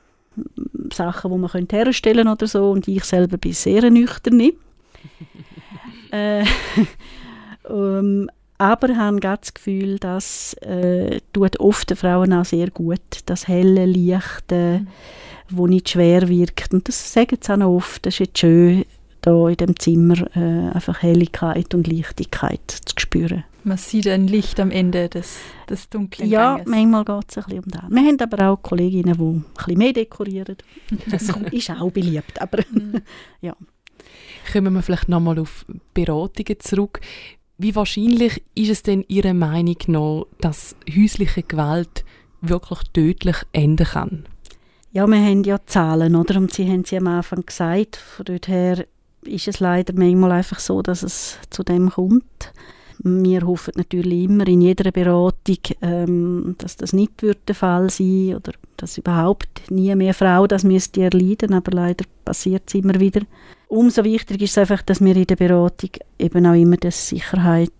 Sachen, 0.92 1.30
die 1.30 1.38
man 1.38 1.50
könnte 1.50 1.76
herstellen 1.76 2.28
oder 2.28 2.46
so. 2.46 2.70
Und 2.70 2.88
ich 2.88 3.04
selber 3.04 3.38
bin 3.38 3.52
sehr 3.52 3.90
nüchtern. 3.90 4.40
äh, 6.10 6.44
um, 7.68 8.28
aber 8.58 8.96
habe 8.96 9.18
das 9.20 9.54
Gefühl, 9.54 9.98
dass 9.98 10.54
äh, 10.60 11.20
tut 11.32 11.58
oft 11.58 11.90
den 11.90 11.96
Frauen 11.96 12.32
auch 12.32 12.44
sehr 12.44 12.70
gut, 12.70 13.00
das 13.26 13.48
helle, 13.48 13.86
leichte, 13.86 14.80
mhm. 14.80 14.86
wo 15.50 15.66
nicht 15.66 15.90
schwer 15.90 16.28
wirkt. 16.28 16.72
Und 16.72 16.86
das 16.86 17.12
sagen 17.12 17.38
sie 17.40 17.52
auch 17.52 17.76
oft. 17.76 18.06
Das 18.06 18.14
ist 18.14 18.20
jetzt 18.20 18.38
schön, 18.38 18.84
da 19.20 19.48
in 19.48 19.56
dem 19.56 19.78
Zimmer 19.78 20.26
äh, 20.36 20.70
einfach 20.74 21.02
Helligkeit 21.02 21.74
und 21.74 21.88
Leichtigkeit 21.88 22.60
zu 22.70 22.94
spüren. 22.98 23.44
Man 23.64 23.78
sieht 23.78 24.08
ein 24.08 24.26
Licht 24.26 24.58
am 24.58 24.70
Ende 24.70 25.08
des, 25.08 25.38
des 25.68 25.88
dunklen 25.88 26.28
ja, 26.28 26.56
Ganges. 26.56 26.66
Ja, 26.66 26.70
manchmal 26.70 27.04
geht 27.04 27.30
es 27.30 27.38
ein 27.38 27.44
bisschen 27.44 27.64
um 27.64 27.70
das. 27.70 27.82
Wir 27.90 28.02
haben 28.02 28.20
aber 28.20 28.50
auch 28.50 28.62
Kolleginnen, 28.62 29.14
die 29.16 29.22
ein 29.22 29.44
bisschen 29.54 29.78
mehr 29.78 29.92
dekorieren. 29.92 30.56
Das 31.10 31.22
ist 31.52 31.70
auch 31.70 31.90
beliebt, 31.90 32.40
aber 32.40 32.58
mhm. 32.70 33.02
ja. 33.40 33.54
Kommen 34.52 34.74
wir 34.74 34.82
vielleicht 34.82 35.08
nochmal 35.08 35.38
auf 35.38 35.64
Beratungen 35.94 36.58
zurück. 36.58 37.00
Wie 37.58 37.76
wahrscheinlich 37.76 38.42
ist 38.54 38.70
es 38.70 38.82
denn 38.82 39.04
Ihrer 39.06 39.34
Meinung 39.34 39.76
nach, 39.86 40.24
dass 40.40 40.74
häusliche 40.92 41.44
Gewalt 41.44 42.04
wirklich 42.40 42.80
tödlich 42.92 43.36
enden 43.52 43.86
kann? 43.86 44.24
Ja, 44.90 45.06
wir 45.06 45.24
haben 45.24 45.44
ja 45.44 45.58
Zahlen, 45.64 46.16
oder? 46.16 46.36
Und 46.36 46.52
Sie 46.52 46.68
haben 46.68 46.84
sie 46.84 46.96
am 46.96 47.06
Anfang 47.06 47.46
gesagt. 47.46 47.96
Von 47.96 48.24
dort 48.24 48.48
her 48.48 48.84
ist 49.22 49.48
es 49.48 49.60
leider 49.60 49.94
manchmal 49.94 50.32
einfach 50.32 50.58
so, 50.58 50.82
dass 50.82 51.02
es 51.02 51.38
zu 51.50 51.62
dem 51.62 51.90
kommt. 51.90 52.52
Wir 53.04 53.40
hoffen 53.46 53.72
natürlich 53.76 54.24
immer 54.24 54.46
in 54.46 54.60
jeder 54.60 54.92
Beratung, 54.92 55.58
ähm, 55.80 56.54
dass 56.58 56.76
das 56.76 56.92
nicht 56.92 57.22
wird 57.22 57.40
der 57.48 57.56
Fall 57.56 57.90
sein 57.90 58.36
oder 58.36 58.52
dass 58.76 58.98
überhaupt 58.98 59.70
nie 59.70 59.94
mehr 59.96 60.14
Frau 60.14 60.46
das 60.46 60.62
müsste 60.62 61.02
erleiden, 61.02 61.52
aber 61.52 61.72
leider 61.72 62.04
passiert 62.24 62.64
es 62.66 62.74
immer 62.74 63.00
wieder. 63.00 63.22
Umso 63.66 64.04
wichtiger 64.04 64.44
ist 64.44 64.52
es 64.52 64.58
einfach, 64.58 64.82
dass 64.82 65.00
wir 65.00 65.16
in 65.16 65.26
der 65.26 65.36
Beratung 65.36 65.90
eben 66.18 66.46
auch 66.46 66.54
immer 66.54 66.76
die 66.76 66.90
Sicherheit 66.92 67.72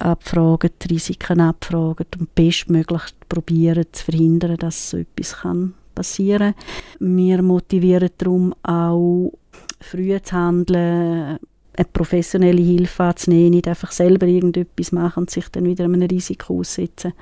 abfragen, 0.00 0.70
die 0.82 0.94
Risiken 0.94 1.40
abfragen 1.40 2.06
und 2.18 2.34
bestmöglich 2.34 3.02
probieren 3.28 3.84
zu 3.92 4.04
verhindern, 4.04 4.56
dass 4.56 4.90
so 4.90 4.96
etwas 4.96 5.36
kann 5.36 5.74
passieren. 5.94 6.54
Wir 6.98 7.42
motivieren 7.42 8.10
darum 8.18 8.54
auch, 8.62 9.32
früh 9.80 10.20
zu 10.20 10.34
handeln, 10.34 11.38
eine 11.76 11.88
professionelle 11.92 12.62
Hilfe 12.62 13.04
anzunehmen, 13.04 13.50
nicht 13.50 13.68
einfach 13.68 13.90
selber 13.90 14.26
irgendetwas 14.26 14.92
machen 14.92 15.20
und 15.20 15.30
sich 15.30 15.48
dann 15.48 15.64
wieder 15.64 15.84
einem 15.84 16.02
Risiko 16.02 16.60
aussetzen. 16.60 17.12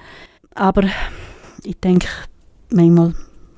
Aber 0.54 0.84
ich 1.62 1.78
denke, 1.80 2.08
manchmal 2.70 3.14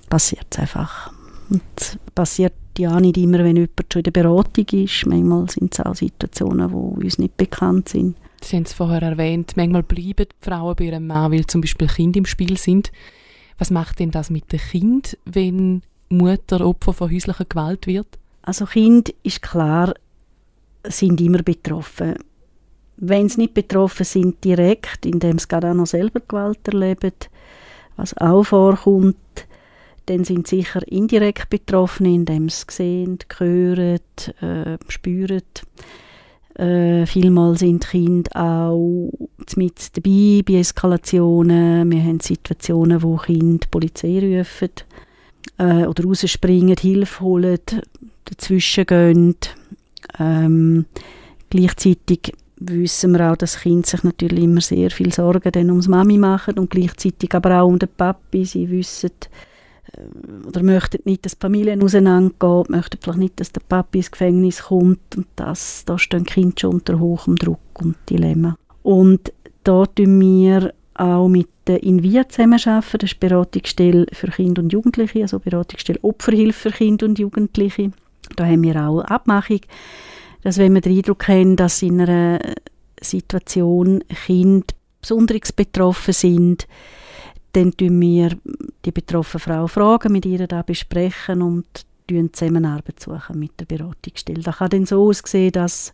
passiert 0.09 0.47
es 0.51 0.59
einfach. 0.59 1.13
Und 1.51 1.99
passiert 2.15 2.55
ja 2.79 3.01
nicht 3.01 3.17
immer, 3.17 3.39
wenn 3.39 3.57
jemand 3.57 3.93
schon 3.93 4.01
in 4.01 4.05
der 4.05 4.11
Beratung 4.11 4.67
ist. 4.73 5.07
Manchmal 5.07 5.49
sind 5.49 5.75
es 5.75 5.81
auch 5.81 5.95
Situationen, 5.95 6.69
die 6.69 7.05
uns 7.05 7.19
nicht 7.19 7.37
bekannt 7.37 7.89
sind. 7.89 8.17
Sie 8.43 8.57
haben 8.57 8.65
es 8.65 8.75
vorher 8.75 9.03
erwähnt, 9.03 9.57
manchmal 9.57 9.83
bleiben 9.83 10.27
die 10.31 10.45
Frauen 10.45 10.77
bei 10.77 10.85
ihrem 10.85 11.07
Mann, 11.07 11.33
weil 11.33 11.47
zum 11.47 11.63
Beispiel 11.63 11.89
Kinder 11.89 12.19
im 12.19 12.27
Spiel 12.27 12.59
sind. 12.59 12.93
Was 13.59 13.71
macht 13.71 14.01
denn 14.01 14.11
das 14.11 14.31
mit 14.31 14.53
dem 14.53 14.61
Kind, 14.61 15.17
wenn 15.25 15.83
Mutter 16.11 16.67
Opfer 16.67 16.93
von 16.93 17.11
häuslicher 17.11 17.47
Gewalt 17.47 17.87
wird? 17.87 18.19
Also 18.43 18.67
Kind 18.67 19.15
ist 19.23 19.41
klar, 19.41 19.95
sind 20.85 21.21
immer 21.21 21.43
betroffen. 21.43 22.15
Wenn 22.97 23.29
sie 23.29 23.43
nicht 23.43 23.55
betroffen 23.55 24.05
sind 24.05 24.43
direkt, 24.45 25.05
indem 25.05 25.39
sie 25.39 25.49
gerade 25.49 25.71
auch 25.71 25.75
noch 25.75 25.87
selber 25.87 26.21
Gewalt 26.21 26.67
erleben, 26.69 27.13
was 27.97 28.17
auch 28.19 28.45
vorkommt, 28.45 29.17
dann 30.07 30.25
sind 30.25 30.47
sie 30.47 30.59
sicher 30.59 30.87
indirekt 30.87 31.51
betroffen, 31.51 32.07
indem 32.07 32.49
sie 32.49 32.65
sehen, 32.71 33.19
hören, 33.39 34.01
äh, 34.41 34.79
spüren. 34.89 35.43
Äh, 36.55 37.07
vielmal 37.07 37.59
sind 37.59 37.89
Kinder 37.89 38.31
auch 38.41 39.11
mit 39.57 39.97
dabei 39.97 40.43
bei 40.47 40.61
Eskalationen. 40.61 41.91
Wir 41.91 42.03
haben 42.03 42.21
Situationen, 42.21 43.03
wo 43.03 43.17
Kinder 43.17 43.59
die 43.65 43.71
Polizei 43.71 44.21
rufen 44.21 44.71
äh, 45.59 45.87
oder 45.87 46.05
rausspringen, 46.05 46.77
Hilfe 46.77 47.25
holen, 47.25 47.61
dazwischen 48.25 48.87
gehen. 48.87 49.37
Ähm, 50.19 50.87
gleichzeitig 51.51 52.33
wissen 52.57 53.13
wir 53.13 53.33
auch, 53.33 53.37
dass 53.37 53.61
Kinder 53.61 53.87
sich 53.87 54.03
natürlich 54.05 54.45
immer 54.45 54.61
sehr 54.61 54.91
viel 54.91 55.13
Sorgen 55.13 55.53
dann 55.53 55.71
ums 55.71 55.89
Mami 55.89 56.19
machen 56.19 56.59
und 56.59 56.71
gleichzeitig 56.71 57.35
aber 57.35 57.61
auch 57.61 57.69
um 57.69 57.79
den 57.79 57.89
Papi. 57.89 58.45
Sie 58.45 58.71
wissen 58.71 59.11
äh, 59.93 60.47
oder 60.47 60.63
möchten 60.63 61.01
nicht, 61.05 61.25
dass 61.25 61.37
die 61.37 61.41
Familien 61.41 61.83
auseinandergehen, 61.83 62.65
möchten 62.69 62.99
vielleicht 63.01 63.19
nicht, 63.19 63.41
dass 63.41 63.53
der 63.53 63.63
Papi 63.69 63.99
ins 63.99 64.11
Gefängnis 64.11 64.63
kommt 64.65 65.17
und 65.17 65.27
das, 65.37 65.85
da 65.85 65.99
stehen 65.99 66.25
Kinder 66.25 66.55
schon 66.59 66.75
unter 66.75 66.99
hohem 66.99 67.37
Druck 67.37 67.59
und 67.81 67.97
Dilemma. 68.09 68.57
Und 68.83 69.33
da 69.65 69.87
tun 69.87 70.21
wir 70.21 70.73
auch 70.95 71.29
mit 71.29 71.49
der 71.67 71.83
Invia 71.83 72.29
zusammenarbeiten, 72.29 72.99
das 72.99 73.13
ist 73.13 73.21
Beratungsstelle 73.21 74.07
für 74.13 74.29
Kinder 74.29 74.63
und 74.63 74.73
Jugendliche, 74.73 75.23
also 75.23 75.39
Beratungsstelle 75.39 75.99
Opferhilfe 76.03 76.71
für 76.71 76.77
Kinder 76.77 77.07
und 77.07 77.19
Jugendliche. 77.19 77.91
Da 78.37 78.47
haben 78.47 78.63
wir 78.63 78.77
auch 78.77 79.01
eine 79.01 79.11
Abmachung, 79.11 79.61
dass 80.43 80.59
wenn 80.59 80.75
wir 80.75 80.81
den 80.81 80.97
Eindruck 80.97 81.29
haben, 81.29 81.57
dass 81.57 81.83
in 81.83 82.01
einer 82.01 82.39
Situation 83.01 84.03
Kinder 84.27 84.67
besonders 85.01 85.53
betroffen 85.53 86.15
sind, 86.15 86.67
dann 87.53 87.77
tun 87.77 88.01
wir 88.01 88.37
die 88.85 88.93
betroffene 88.93 89.41
Frau 89.41 89.67
fragen, 89.67 90.13
mit 90.13 90.27
ihr 90.27 90.47
da 90.47 90.63
besprechen 90.63 91.43
und 91.43 91.87
Zusammenarbeit 92.33 93.01
suchen 93.01 93.39
mit 93.39 93.53
der 93.59 93.65
Beratungsstelle. 93.65 94.43
Das 94.43 94.59
kann 94.59 94.71
dann 94.71 94.87
so 94.87 95.09
aussehen, 95.09 95.53
dass 95.53 95.93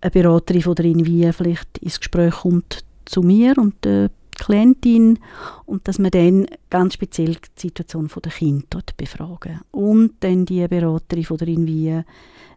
eine 0.00 0.10
Beraterin 0.10 0.62
von 0.62 0.74
der 0.74 0.86
Invia 0.86 1.32
vielleicht 1.32 1.78
ins 1.78 1.98
Gespräch 1.98 2.34
kommt 2.34 2.84
zu 3.04 3.22
mir 3.22 3.56
und 3.58 3.84
der 3.84 4.10
Klientin 4.44 5.18
und 5.66 5.86
dass 5.88 5.98
wir 5.98 6.10
dann 6.10 6.46
ganz 6.70 6.94
speziell 6.94 7.36
die 7.56 7.60
Situation 7.60 8.10
der 8.22 8.32
Kinder 8.32 8.64
dort 8.70 8.96
befragen. 8.96 9.60
Und 9.70 10.14
dann 10.20 10.44
die 10.44 10.66
Beraterin 10.68 11.24
von 11.24 11.38
der 11.38 11.48
Invia 11.48 12.04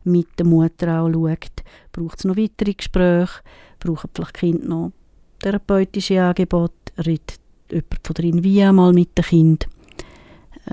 mit 0.04 0.28
der 0.38 0.46
Mutter 0.46 1.02
auch 1.02 1.12
schaut, 1.12 1.64
braucht 1.92 2.20
es 2.20 2.26
noch 2.26 2.38
weitere 2.38 2.74
Gespräche, 2.74 3.42
brauchen 3.80 4.10
vielleicht 4.14 4.34
Kind 4.34 4.68
noch 4.68 4.92
therapeutische 5.40 6.22
Angebote, 6.22 6.74
redet 7.06 7.40
jemand 7.72 8.00
von 8.04 8.14
der 8.14 8.26
Invia 8.26 8.72
mal 8.72 8.94
mit 8.94 9.18
dem 9.18 9.26
Kind. 9.26 9.68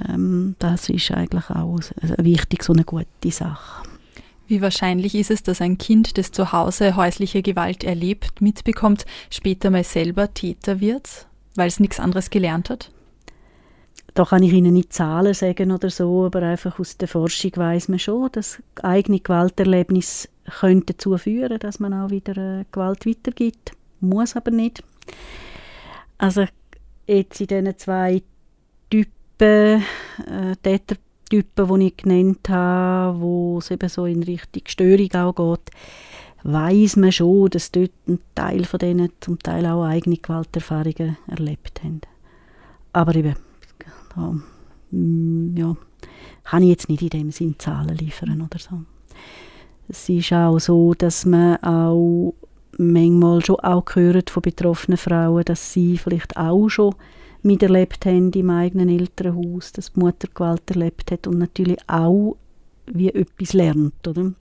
Ähm, 0.09 0.57
das 0.59 0.89
ist 0.89 1.11
eigentlich 1.11 1.51
auch 1.51 1.79
eine 2.01 2.25
wichtige, 2.25 2.65
so 2.65 2.73
eine 2.73 2.85
gute 2.85 3.31
Sache. 3.31 3.94
Wie 4.47 4.61
wahrscheinlich 4.61 5.15
ist 5.15 5.31
es, 5.31 5.43
dass 5.43 5.61
ein 5.61 5.79
Kind, 5.79 6.19
das 6.19 6.31
zu 6.31 6.53
Hause 6.53 6.97
häusliche 6.97 7.43
Gewalt 7.43 7.83
erlebt, 7.83 8.41
mitbekommt, 8.41 9.07
später 9.31 9.71
mal 9.71 9.85
selber 9.85 10.33
Täter 10.35 10.81
wird, 10.81 11.27
weil 11.55 11.69
es 11.69 11.81
nichts 11.81 11.99
anderes 11.99 12.31
gelernt 12.31 12.69
hat? 12.69 12.91
Da 14.13 14.25
kann 14.25 14.43
ich 14.45 14.53
Ihnen 14.53 14.75
nicht 14.75 14.93
Zahlen 14.93 15.35
sagen 15.35 15.73
oder 15.73 15.91
so, 15.91 16.27
aber 16.27 16.43
einfach 16.43 16.79
aus 16.79 16.97
der 16.99 17.09
Forschung 17.09 17.51
weiß 17.57 17.89
man 17.89 17.99
schon, 17.99 18.29
dass 18.31 18.63
eigene 18.81 19.19
Gewalterlebnisse 19.19 20.29
können 20.61 20.87
dazu 20.87 21.17
führen, 21.19 21.59
dass 21.59 21.81
man 21.81 21.95
auch 21.95 22.11
wieder 22.11 22.61
äh, 22.61 22.65
Gewalt 22.71 23.07
weitergibt. 23.07 23.73
Muss 24.01 24.37
aber 24.37 24.51
nicht. 24.51 24.85
Also 26.19 26.45
jetzt 27.07 27.41
in 27.41 27.47
diesen 27.49 27.79
zwei 27.79 28.23
Typen, 28.91 29.83
äh, 30.27 30.57
Tätertypen, 31.35 31.81
die 31.81 31.87
ich 31.87 31.97
genannt 31.97 32.49
habe, 32.49 33.21
wo 33.21 33.59
es 33.59 33.71
eben 33.71 33.89
so 33.89 34.07
in 34.07 34.23
Richtung 34.23 34.63
Störung 34.67 35.13
auch 35.15 35.35
geht, 35.35 35.75
weiß 36.45 36.97
man 36.97 37.13
schon, 37.13 37.51
dass 37.51 37.73
dort 37.73 37.91
ein 38.07 38.19
Teil 38.35 38.65
von 38.65 38.79
denen 38.79 39.11
zum 39.21 39.39
Teil 39.39 39.67
auch 39.67 39.85
eigene 39.85 40.17
Gewalterfahrungen 40.17 41.17
erlebt 41.27 41.83
haben. 41.83 42.03
Aber 42.93 43.15
eben, 43.15 43.35
da, 44.15 44.35
mm, 44.91 45.57
ja, 45.57 45.77
kann 46.45 46.63
ich 46.63 46.69
jetzt 46.69 46.89
nicht 46.89 47.03
in 47.03 47.09
dem 47.09 47.31
Sinn 47.31 47.57
Zahlen 47.59 47.97
liefern 47.97 48.43
oder 48.43 48.59
so. 48.59 48.81
Es 49.89 50.09
ist 50.09 50.33
auch 50.33 50.59
so, 50.59 50.95
dass 50.95 51.25
man 51.25 51.57
auch 51.63 52.35
manchmal 52.79 53.45
schon 53.45 53.61
auch 53.61 53.85
gehört 53.85 54.31
von 54.31 54.43
betroffenen 54.43 54.99
Frauen, 54.99 55.45
dass 55.45 55.73
sie 55.73 55.99
vielleicht 55.99 56.37
auch 56.37 56.69
schon 56.69 56.95
miterlebt 57.45 58.07
haben 58.07 58.33
im 58.33 58.51
eigenen 58.51 58.89
Elternhaus, 58.89 59.73
dass 59.73 59.93
die 59.93 60.01
Mutter 60.01 60.29
Gewalt 60.33 60.71
erlebt 60.71 61.11
hat 61.11 61.27
und 61.27 61.39
natürlich 61.39 61.79
auch 61.87 62.37
wie 62.87 63.09
etwas 63.09 63.53
lernt, 63.53 64.07
oder? 64.07 64.33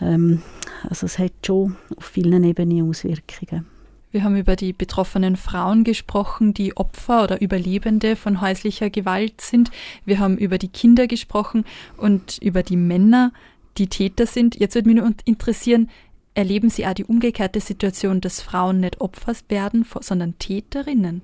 Ähm, 0.00 0.42
also 0.88 1.06
es 1.06 1.18
hat 1.18 1.32
schon 1.44 1.76
auf 1.96 2.04
vielen 2.04 2.44
Ebenen 2.44 2.88
Auswirkungen. 2.88 3.66
Wir 4.10 4.24
haben 4.24 4.36
über 4.36 4.56
die 4.56 4.74
betroffenen 4.74 5.36
Frauen 5.36 5.84
gesprochen, 5.84 6.52
die 6.52 6.76
Opfer 6.76 7.24
oder 7.24 7.40
Überlebende 7.40 8.14
von 8.14 8.42
häuslicher 8.42 8.90
Gewalt 8.90 9.40
sind. 9.40 9.70
Wir 10.04 10.18
haben 10.18 10.36
über 10.36 10.58
die 10.58 10.68
Kinder 10.68 11.06
gesprochen 11.06 11.64
und 11.96 12.36
über 12.42 12.62
die 12.62 12.76
Männer, 12.76 13.32
die 13.78 13.86
Täter 13.86 14.26
sind. 14.26 14.60
Jetzt 14.60 14.74
würde 14.74 14.90
mich 14.90 14.98
nur 14.98 15.10
interessieren, 15.24 15.88
erleben 16.34 16.68
Sie 16.68 16.86
auch 16.86 16.92
die 16.92 17.06
umgekehrte 17.06 17.60
Situation, 17.60 18.20
dass 18.20 18.42
Frauen 18.42 18.80
nicht 18.80 19.00
Opfer 19.00 19.34
werden, 19.48 19.86
sondern 20.00 20.38
Täterinnen? 20.38 21.22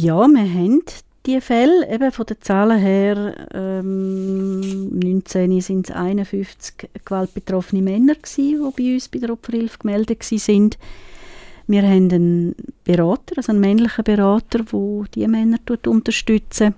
Ja, 0.00 0.28
wir 0.28 0.54
haben 0.54 0.82
die 1.26 1.40
Fälle, 1.40 1.92
eben 1.92 2.12
von 2.12 2.24
den 2.24 2.40
Zahlen 2.40 2.78
her, 2.78 3.48
ähm, 3.52 4.90
19 4.96 5.60
sind 5.60 5.90
es 5.90 5.96
51 5.96 6.88
gewaltbetroffene 7.04 7.82
Männer 7.82 8.14
gewesen, 8.14 8.72
die 8.76 8.82
bei 8.82 8.94
uns 8.94 9.08
bei 9.08 9.18
der 9.18 9.30
Opferhilfe 9.30 9.78
gemeldet 9.78 10.22
sind. 10.22 10.78
Wir 11.66 11.82
haben 11.82 12.12
einen 12.12 12.54
Berater, 12.84 13.38
also 13.38 13.50
einen 13.50 13.60
männlichen 13.60 14.04
Berater, 14.04 14.60
der 14.60 15.04
diese 15.12 15.26
Männer 15.26 15.58
unterstützt. 15.88 16.60
Äh, 16.60 16.70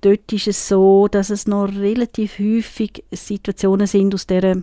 dort 0.00 0.32
ist 0.32 0.48
es 0.48 0.66
so, 0.66 1.08
dass 1.08 1.28
es 1.28 1.46
noch 1.46 1.66
relativ 1.66 2.38
häufig 2.38 3.04
Situationen 3.12 3.86
sind 3.86 4.14
aus 4.14 4.26
dieser 4.26 4.62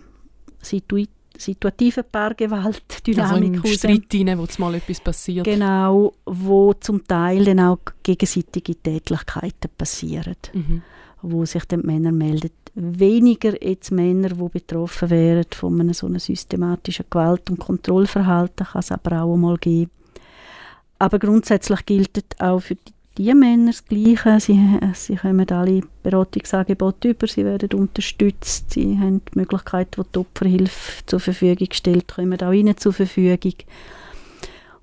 Situ 0.60 1.04
situativen 1.40 2.04
Paargewalt-Dynamik 2.10 3.64
also 3.64 3.74
Streit 3.74 4.14
rein, 4.14 4.38
wo 4.38 4.46
mal 4.58 4.74
etwas 4.74 5.00
passiert. 5.00 5.44
Genau, 5.44 6.12
wo 6.26 6.72
zum 6.74 7.06
Teil 7.06 7.44
dann 7.44 7.60
auch 7.60 7.78
gegenseitige 8.02 8.76
Tätlichkeiten 8.76 9.70
passieren, 9.76 10.36
mhm. 10.52 10.82
wo 11.22 11.44
sich 11.44 11.64
dann 11.64 11.80
die 11.80 11.86
Männer 11.86 12.12
melden. 12.12 12.50
Weniger 12.74 13.62
jetzt 13.62 13.90
Männer, 13.90 14.28
die 14.28 14.48
betroffen 14.48 15.10
wären 15.10 15.44
von 15.52 15.80
einem 15.80 15.92
so 15.92 16.06
einem 16.06 16.20
systematischen 16.20 17.06
Gewalt- 17.10 17.50
und 17.50 17.58
Kontrollverhalten, 17.58 18.66
kann 18.66 18.80
es 18.80 18.92
aber 18.92 19.22
auch 19.22 19.36
mal 19.36 19.56
geben. 19.56 19.90
Aber 21.00 21.18
grundsätzlich 21.18 21.84
gilt 21.86 22.40
auch 22.40 22.60
für 22.60 22.76
die 22.76 22.92
die 23.18 23.34
Männer 23.34 23.66
das 23.72 23.84
Gleiche. 23.84 24.40
Sie, 24.40 24.78
sie 24.94 25.16
kommen 25.16 25.48
alle 25.50 25.82
Beratungsangebote 26.02 27.10
über, 27.10 27.26
sie 27.26 27.44
werden 27.44 27.78
unterstützt, 27.78 28.70
sie 28.70 28.98
haben 28.98 29.22
die 29.24 29.38
Möglichkeit, 29.38 29.96
die 29.96 30.02
die 30.14 30.18
Opferhilfe 30.18 31.04
zur 31.06 31.20
Verfügung 31.20 31.68
stellt, 31.72 32.08
kommen 32.08 32.40
auch 32.40 32.52
ihnen 32.52 32.76
zur 32.76 32.92
Verfügung. 32.92 33.54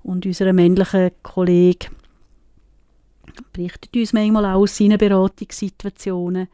Und 0.02 0.24
unser 0.24 0.52
männlicher 0.52 1.10
Kollege 1.22 1.88
berichtet 3.52 3.94
uns 3.94 4.12
manchmal 4.12 4.44
auch 4.46 4.62
aus 4.62 4.76
seinen 4.76 4.98
Beratungssituationen. 4.98 6.48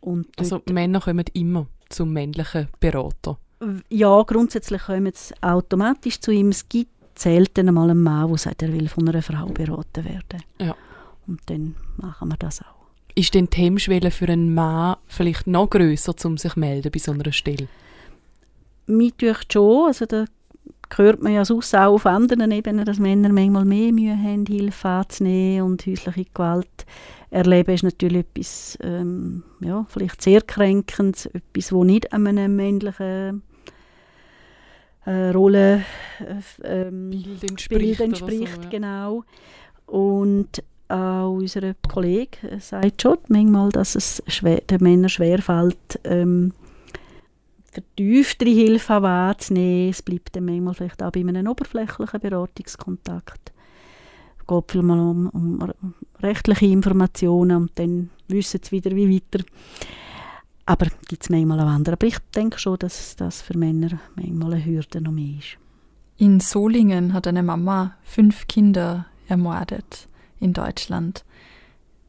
Und 0.00 0.28
also 0.38 0.62
Männer 0.70 1.00
kommen 1.00 1.24
immer 1.32 1.66
zum 1.88 2.12
männlichen 2.12 2.68
Berater? 2.78 3.38
Ja, 3.88 4.22
grundsätzlich 4.22 4.82
kommen 4.82 5.12
sie 5.14 5.34
automatisch 5.40 6.20
zu 6.20 6.30
ihm. 6.30 6.50
Es 6.50 6.68
gibt 6.68 7.18
selten 7.18 7.68
einmal 7.68 7.90
einen 7.90 8.02
Mann, 8.02 8.28
der 8.28 8.38
sagt, 8.38 8.62
er 8.62 8.72
will 8.72 8.88
von 8.88 9.08
einer 9.08 9.22
Frau 9.22 9.46
beraten 9.46 10.04
werden. 10.04 10.42
Ja. 10.60 10.76
Und 11.26 11.40
dann 11.46 11.74
machen 11.96 12.28
wir 12.28 12.36
das 12.36 12.62
auch. 12.62 12.86
Ist 13.14 13.34
denn 13.34 13.48
die 13.50 13.56
Hemmschwelle 13.56 14.10
für 14.10 14.28
einen 14.28 14.54
Mann 14.54 14.96
vielleicht 15.06 15.46
noch 15.46 15.70
grösser, 15.70 16.14
um 16.24 16.36
sich 16.36 16.52
zu 16.52 16.60
melden 16.60 16.90
bei 16.92 16.98
so 16.98 17.12
einer 17.12 17.32
Stelle? 17.32 17.68
Mir 18.86 19.12
schon, 19.50 19.86
also 19.86 20.06
da 20.06 20.26
hört 20.94 21.22
man 21.22 21.32
ja 21.32 21.44
sonst 21.44 21.74
auch 21.74 21.94
auf 21.94 22.06
anderen 22.06 22.52
Ebenen, 22.52 22.84
dass 22.84 22.98
Männer 22.98 23.30
manchmal 23.30 23.64
mehr 23.64 23.92
Mühe 23.92 24.16
haben, 24.16 24.46
Hilfe 24.46 24.88
anzunehmen 24.88 25.66
und 25.66 25.86
häusliche 25.86 26.26
Gewalt 26.32 26.86
erleben 27.30 27.74
ist 27.74 27.82
natürlich 27.82 28.24
etwas, 28.34 28.78
ähm, 28.82 29.42
ja, 29.60 29.84
vielleicht 29.88 30.22
sehr 30.22 30.42
kränkendes, 30.42 31.26
etwas, 31.26 31.72
wo 31.72 31.84
nicht 31.84 32.12
einem 32.12 32.54
männlichen 32.54 33.42
äh, 35.04 35.30
Rolle 35.30 35.84
äh, 36.20 36.86
ähm, 36.86 37.10
Bild 37.10 37.44
entspricht, 37.50 37.98
Bild 37.98 38.00
entspricht 38.00 38.54
so, 38.54 38.62
ja. 38.62 38.68
genau. 38.68 39.24
Und 39.86 40.62
auch 40.88 41.32
unser 41.32 41.74
Kollege 41.88 42.60
sagt 42.60 43.02
schon 43.02 43.18
manchmal, 43.28 43.70
dass 43.70 43.94
es 43.94 44.22
schwer, 44.26 44.60
den 44.60 44.82
Männern 44.82 45.08
schwerfällt, 45.08 46.00
ähm, 46.04 46.52
vertieftere 47.72 48.50
Hilfe 48.50 49.02
wahrzunehmen. 49.02 49.90
Es 49.90 50.02
bleibt 50.02 50.36
dann 50.36 50.44
manchmal 50.44 50.74
vielleicht 50.74 51.02
auch 51.02 51.10
bei 51.10 51.20
einem 51.20 51.46
oberflächlichen 51.46 52.20
Beratungskontakt. 52.20 53.52
Es 54.38 54.46
geht 54.46 54.70
viel 54.70 54.82
mal 54.82 54.98
um, 54.98 55.28
um, 55.30 55.72
rechtliche 56.20 56.66
Informationen 56.66 57.56
und 57.62 57.72
dann 57.74 58.10
wissen 58.28 58.60
sie 58.62 58.72
wieder, 58.72 58.94
wie 58.94 59.14
weiter. 59.14 59.44
Aber 60.66 60.86
gibt 61.08 61.22
es 61.22 61.30
manchmal 61.30 61.60
auch 61.60 61.66
andere. 61.66 61.94
Aber 61.94 62.06
ich 62.06 62.18
denke 62.34 62.58
schon, 62.58 62.78
dass 62.78 63.16
das 63.16 63.42
für 63.42 63.56
Männer 63.56 63.98
manchmal 64.14 64.54
eine 64.54 64.64
Hürde 64.64 65.00
noch 65.00 65.12
mehr 65.12 65.38
ist. 65.38 65.58
In 66.18 66.40
Solingen 66.40 67.12
hat 67.12 67.26
eine 67.26 67.42
Mama 67.42 67.96
fünf 68.02 68.46
Kinder 68.46 69.06
ermordet 69.28 70.08
in 70.40 70.52
Deutschland. 70.52 71.24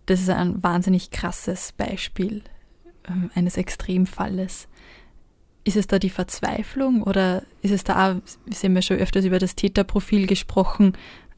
Das 0.05 0.21
ist 0.21 0.29
ein 0.29 0.61
wahnsinnig 0.63 1.11
krasses 1.11 1.73
Beispiel 1.73 2.41
ähm, 3.07 3.29
eines 3.35 3.57
Extremfalles. 3.57 4.67
Ist 5.63 5.75
es 5.75 5.87
da 5.87 5.99
die 5.99 6.09
Verzweiflung 6.09 7.03
oder 7.03 7.43
ist 7.61 7.71
es 7.71 7.83
da 7.83 8.11
auch, 8.11 8.15
wir 8.45 8.55
haben 8.57 8.75
ja 8.75 8.81
schon 8.81 8.97
öfters 8.97 9.25
über 9.25 9.39
das 9.39 9.55
Täterprofil 9.55 10.27
gesprochen, 10.27 10.93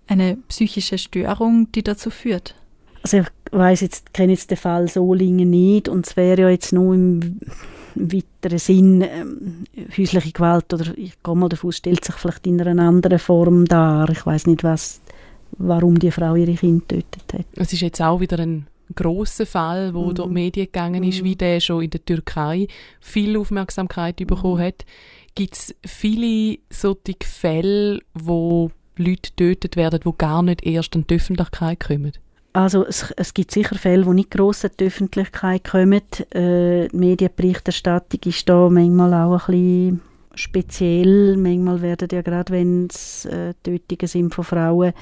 eine 0.08 0.38
psychische 0.47 0.97
Störung, 0.97 1.71
die 1.71 1.84
dazu 1.84 2.10
führt? 2.12 2.56
Also 3.02 3.17
ich 3.17 3.28
weiß 3.52 3.82
jetzt, 3.82 4.13
kenne 4.13 4.34
jetzt 4.34 4.52
den 4.52 4.58
Fall 4.58 4.88
Solingen 4.88 5.49
nicht 5.49 5.89
und 5.89 6.06
es 6.06 6.15
wäre 6.15 6.41
ja 6.41 6.49
jetzt 6.49 6.73
nur 6.73 6.93
im, 6.93 7.39
weiteren 7.95 8.60
Sinn 8.60 9.02
ähm, 9.02 9.63
häusliche 9.97 10.32
Gewalt 10.32 10.73
oder 10.73 10.97
ich 10.97 11.21
gehe 11.23 11.36
mal 11.36 11.49
davon, 11.49 11.71
stellt 11.71 12.04
sich 12.06 12.15
vielleicht 12.15 12.47
in 12.47 12.62
einer 12.62 12.88
anderen 12.88 13.19
Form 13.19 13.65
dar. 13.65 14.10
Ich 14.10 14.25
weiß 14.25 14.47
nicht, 14.47 14.63
was 14.63 15.02
warum 15.60 16.00
die 16.00 16.12
Frau 16.12 16.36
ihre 16.36 16.56
Kinder 16.56 16.95
getötet 16.98 17.34
hat. 17.34 17.45
Es 17.56 17.72
ist 17.72 17.82
jetzt 17.82 18.02
auch 18.02 18.19
wieder 18.19 18.39
ein 18.39 18.67
großer 18.95 19.45
Fall, 19.45 19.93
wo 19.93 20.08
mhm. 20.08 20.15
durch 20.15 20.28
die 20.28 20.34
Medien 20.34 20.65
gegangen 20.65 21.04
ist, 21.04 21.22
mhm. 21.22 21.26
wie 21.26 21.36
der 21.36 21.60
schon 21.60 21.84
in 21.84 21.89
der 21.91 22.04
Türkei 22.04 22.67
viel 23.00 23.38
Aufmerksamkeit 23.38 24.19
mhm. 24.19 24.28
bekommen 24.28 24.60
hat. 24.60 24.86
Gibt 25.36 25.54
es 25.54 25.76
viele 25.86 26.58
solche 26.69 27.15
Fälle, 27.24 28.00
wo 28.13 28.72
Leute 28.98 29.30
getötet 29.30 29.76
werden, 29.76 30.00
die 30.04 30.17
gar 30.17 30.41
nicht 30.43 30.65
erst 30.65 30.95
in 30.95 31.06
die 31.06 31.15
Öffentlichkeit 31.15 31.80
kommen? 31.80 32.13
Also 32.52 32.84
es, 32.86 33.13
es 33.15 33.34
gibt 33.34 33.52
sicher 33.52 33.76
Fälle, 33.76 34.06
die 34.06 34.10
nicht 34.10 34.32
gross 34.32 34.63
in 34.63 34.72
die 34.80 34.86
Öffentlichkeit 34.86 35.63
kommen. 35.65 36.02
Äh, 36.32 36.88
die 36.88 36.98
Medienberichterstattung 36.98 38.19
ist 38.26 38.50
da 38.50 38.69
manchmal 38.69 39.13
auch 39.13 39.48
ein 39.48 39.52
bisschen 39.54 40.02
speziell. 40.39 41.38
Manchmal 41.38 41.82
werden 41.82 42.08
ja 42.12 42.21
gerade, 42.21 42.54
wenn 42.54 42.88
es 42.89 43.25
äh, 43.25 43.54
Tötungen 43.63 44.08
sind 44.08 44.34
von 44.34 44.43
Frauen, 44.43 44.93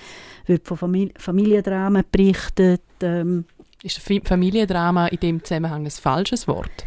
wird 0.46 0.68
von 0.68 0.78
Famili 0.78 1.14
Familiendramen 1.18 2.04
berichtet. 2.12 2.82
Ähm, 3.02 3.46
ist 3.84 4.00
Familiendrama 4.00 5.08
in 5.08 5.20
dem 5.20 5.44
Zusammenhang 5.44 5.86
ein 5.86 5.92
falsches 5.92 6.48
Wort? 6.48 6.86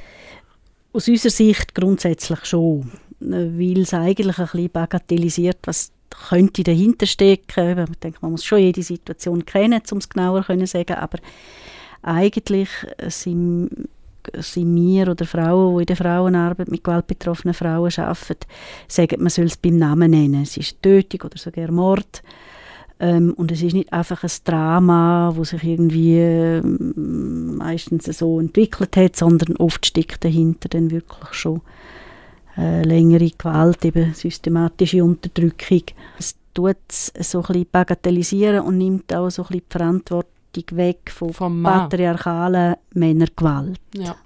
Aus 0.92 1.08
unserer 1.08 1.30
Sicht 1.30 1.74
grundsätzlich 1.74 2.44
schon, 2.44 2.90
weil 3.20 3.78
es 3.78 3.94
eigentlich 3.94 4.38
ein 4.38 4.46
bisschen 4.46 4.70
bagatellisiert, 4.70 5.58
was 5.64 5.92
könnte 6.10 6.64
dahinter 6.64 7.06
stecken. 7.06 7.86
Ich 7.90 7.98
denke, 7.98 8.18
man 8.20 8.32
muss 8.32 8.44
schon 8.44 8.58
jede 8.58 8.82
Situation 8.82 9.46
kennen, 9.46 9.80
um 9.92 9.98
es 9.98 10.08
genauer 10.08 10.44
zu 10.44 10.66
sagen, 10.66 10.94
aber 10.94 11.18
eigentlich 12.02 12.68
sind 13.08 13.88
sind 14.35 14.74
wir 14.74 15.09
oder 15.09 15.24
Frauen, 15.24 15.76
die 15.76 15.83
in 15.83 15.87
der 15.87 15.96
Frauenarbeit 15.96 16.70
mit 16.70 16.85
gewaltbetroffenen 16.85 17.54
Frauen 17.54 17.92
arbeiten, 17.96 18.46
sagen, 18.88 19.22
man 19.22 19.30
soll 19.30 19.46
es 19.46 19.56
beim 19.56 19.78
Namen 19.78 20.11
nennen. 20.11 20.42
Es 20.42 20.56
ist 20.56 20.83
Tötung 20.83 21.22
oder 21.24 21.38
sogar 21.38 21.70
Mord. 21.70 22.22
Ähm, 23.00 23.33
und 23.35 23.50
es 23.50 23.62
ist 23.62 23.72
nicht 23.72 23.92
einfach 23.92 24.22
ein 24.22 24.30
Drama, 24.44 25.33
wo 25.35 25.42
sich 25.42 25.64
irgendwie 25.64 26.18
äh, 26.18 26.61
meistens 26.62 28.04
so 28.04 28.38
entwickelt 28.38 28.96
hat, 28.96 29.16
sondern 29.16 29.56
oft 29.56 29.87
steckt 29.87 30.22
dahinter 30.22 30.68
dann 30.68 30.90
wirklich 30.90 31.33
schon 31.33 31.62
äh, 32.59 32.83
längere 32.83 33.30
Gewalt, 33.30 33.85
eben 33.87 34.12
systematische 34.12 35.02
Unterdrückung. 35.02 35.83
Es 36.18 36.37
tut 36.52 36.76
es 36.88 37.12
so 37.20 37.38
ein 37.38 37.46
bisschen 37.46 37.66
bagatellisieren 37.72 38.61
und 38.61 38.76
nimmt 38.76 39.14
auch 39.14 39.30
so 39.30 39.42
ein 39.42 39.48
bisschen 39.48 39.64
die 39.66 39.72
Verantwortung 39.72 40.39
weg 40.72 41.10
von 41.10 41.32
Vom 41.32 41.62
patriarchalen 41.62 42.76
Männergewalt. 42.94 43.78
Ja. 43.94 44.16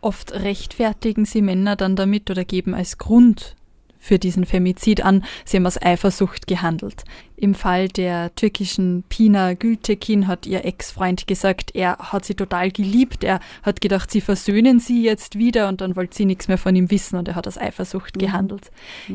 Oft 0.00 0.32
rechtfertigen 0.32 1.24
sie 1.24 1.42
Männer 1.42 1.76
dann 1.76 1.96
damit 1.96 2.30
oder 2.30 2.44
geben 2.44 2.74
als 2.74 2.98
Grund 2.98 3.56
für 4.02 4.18
diesen 4.18 4.46
Femizid 4.46 5.04
an, 5.04 5.22
sie 5.44 5.58
haben 5.58 5.66
aus 5.66 5.80
Eifersucht 5.80 6.46
gehandelt. 6.46 7.04
Im 7.36 7.54
Fall 7.54 7.88
der 7.88 8.34
türkischen 8.34 9.04
Pina 9.10 9.52
Gültekin 9.52 10.26
hat 10.26 10.46
ihr 10.46 10.64
Ex-Freund 10.64 11.26
gesagt, 11.26 11.74
er 11.74 11.98
hat 11.98 12.24
sie 12.24 12.34
total 12.34 12.70
geliebt, 12.70 13.24
er 13.24 13.40
hat 13.62 13.82
gedacht, 13.82 14.10
sie 14.10 14.22
versöhnen 14.22 14.80
sie 14.80 15.02
jetzt 15.04 15.36
wieder 15.36 15.68
und 15.68 15.82
dann 15.82 15.96
wollte 15.96 16.16
sie 16.16 16.24
nichts 16.24 16.48
mehr 16.48 16.56
von 16.56 16.74
ihm 16.74 16.90
wissen 16.90 17.18
und 17.18 17.28
er 17.28 17.34
hat 17.34 17.46
aus 17.46 17.58
Eifersucht 17.58 18.16
Mhm. 18.16 18.20
gehandelt. 18.20 18.70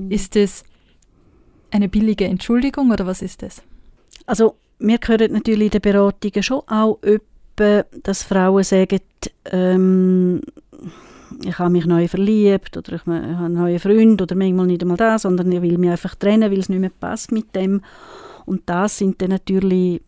Ist 0.09 0.35
das 0.35 0.63
eine 1.71 1.89
billige 1.89 2.25
Entschuldigung 2.25 2.91
oder 2.91 3.07
was 3.07 3.23
ist 3.23 3.41
das? 3.41 3.63
Also 4.27 4.55
wir 4.79 4.99
hören 5.05 5.31
natürlich 5.33 5.65
in 5.65 5.71
den 5.71 5.81
Beratungen 5.81 6.43
schon 6.43 6.61
auch 6.67 6.99
öppe, 7.01 7.85
dass 8.03 8.23
Frauen 8.23 8.63
sagen, 8.63 8.99
ähm, 9.45 10.41
ich 11.43 11.57
habe 11.57 11.71
mich 11.71 11.85
neu 11.85 12.07
verliebt 12.07 12.77
oder 12.77 12.93
ich 12.93 13.01
habe 13.01 13.13
einen 13.13 13.53
neuen 13.53 13.79
Freund 13.79 14.21
oder 14.21 14.35
manchmal 14.35 14.67
nicht 14.67 14.81
einmal 14.81 14.97
das, 14.97 15.23
sondern 15.23 15.51
ich 15.51 15.61
will 15.61 15.77
mich 15.77 15.89
einfach 15.89 16.15
trennen, 16.15 16.51
weil 16.51 16.59
es 16.59 16.69
nicht 16.69 16.79
mehr 16.79 16.91
passt 16.91 17.31
mit 17.31 17.55
dem. 17.55 17.81
Und 18.45 18.63
das 18.67 18.99
sind 18.99 19.21
dann 19.21 19.31
natürlich 19.31 20.01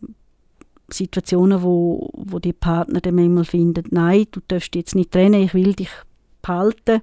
Situationen, 0.90 1.62
wo, 1.62 2.10
wo 2.14 2.38
die 2.38 2.52
Partner 2.52 3.00
dann 3.00 3.16
manchmal 3.16 3.44
finden, 3.44 3.84
nein, 3.90 4.26
du 4.30 4.40
darfst 4.46 4.74
jetzt 4.74 4.94
nicht 4.94 5.10
trennen, 5.10 5.42
ich 5.42 5.54
will 5.54 5.74
dich 5.74 5.90
behalten 6.40 7.02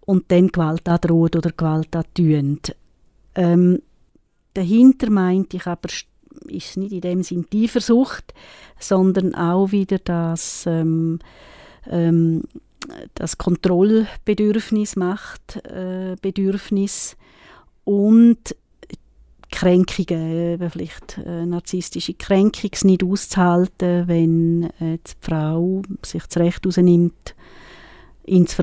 und 0.00 0.30
dann 0.30 0.48
Gewalt 0.48 0.88
androhen 0.88 1.30
oder 1.36 1.50
Gewalt 1.52 1.94
antun. 1.96 2.60
Ähm, 3.34 3.80
dahinter 4.52 5.10
meinte 5.10 5.56
ich 5.56 5.66
aber, 5.66 5.88
st- 6.32 6.50
ist 6.50 6.76
nicht 6.76 6.92
in 6.92 7.00
dem 7.00 7.22
Sinn 7.22 7.46
die 7.52 7.64
Eifersucht, 7.64 8.34
sondern 8.78 9.34
auch 9.34 9.72
wieder 9.72 9.98
das, 9.98 10.64
ähm, 10.66 11.18
ähm, 11.90 12.42
das 13.14 13.38
Kontrollbedürfnis, 13.38 14.96
Machtbedürfnis 14.96 17.12
äh, 17.12 17.16
und 17.84 18.56
Kränkungen, 19.50 20.54
eben 20.54 20.70
vielleicht 20.70 21.18
äh, 21.18 21.44
narzisstische 21.44 22.14
Kränkung, 22.14 22.70
es 22.72 22.84
nicht 22.84 23.04
auszuhalten, 23.04 24.08
wenn 24.08 24.70
äh, 24.80 24.98
die 25.06 25.12
Frau 25.20 25.82
sich 26.02 26.22
das 26.24 26.38
Recht 26.38 26.66
rausnimmt, 26.66 27.34
ihn 28.24 28.46
zu 28.46 28.56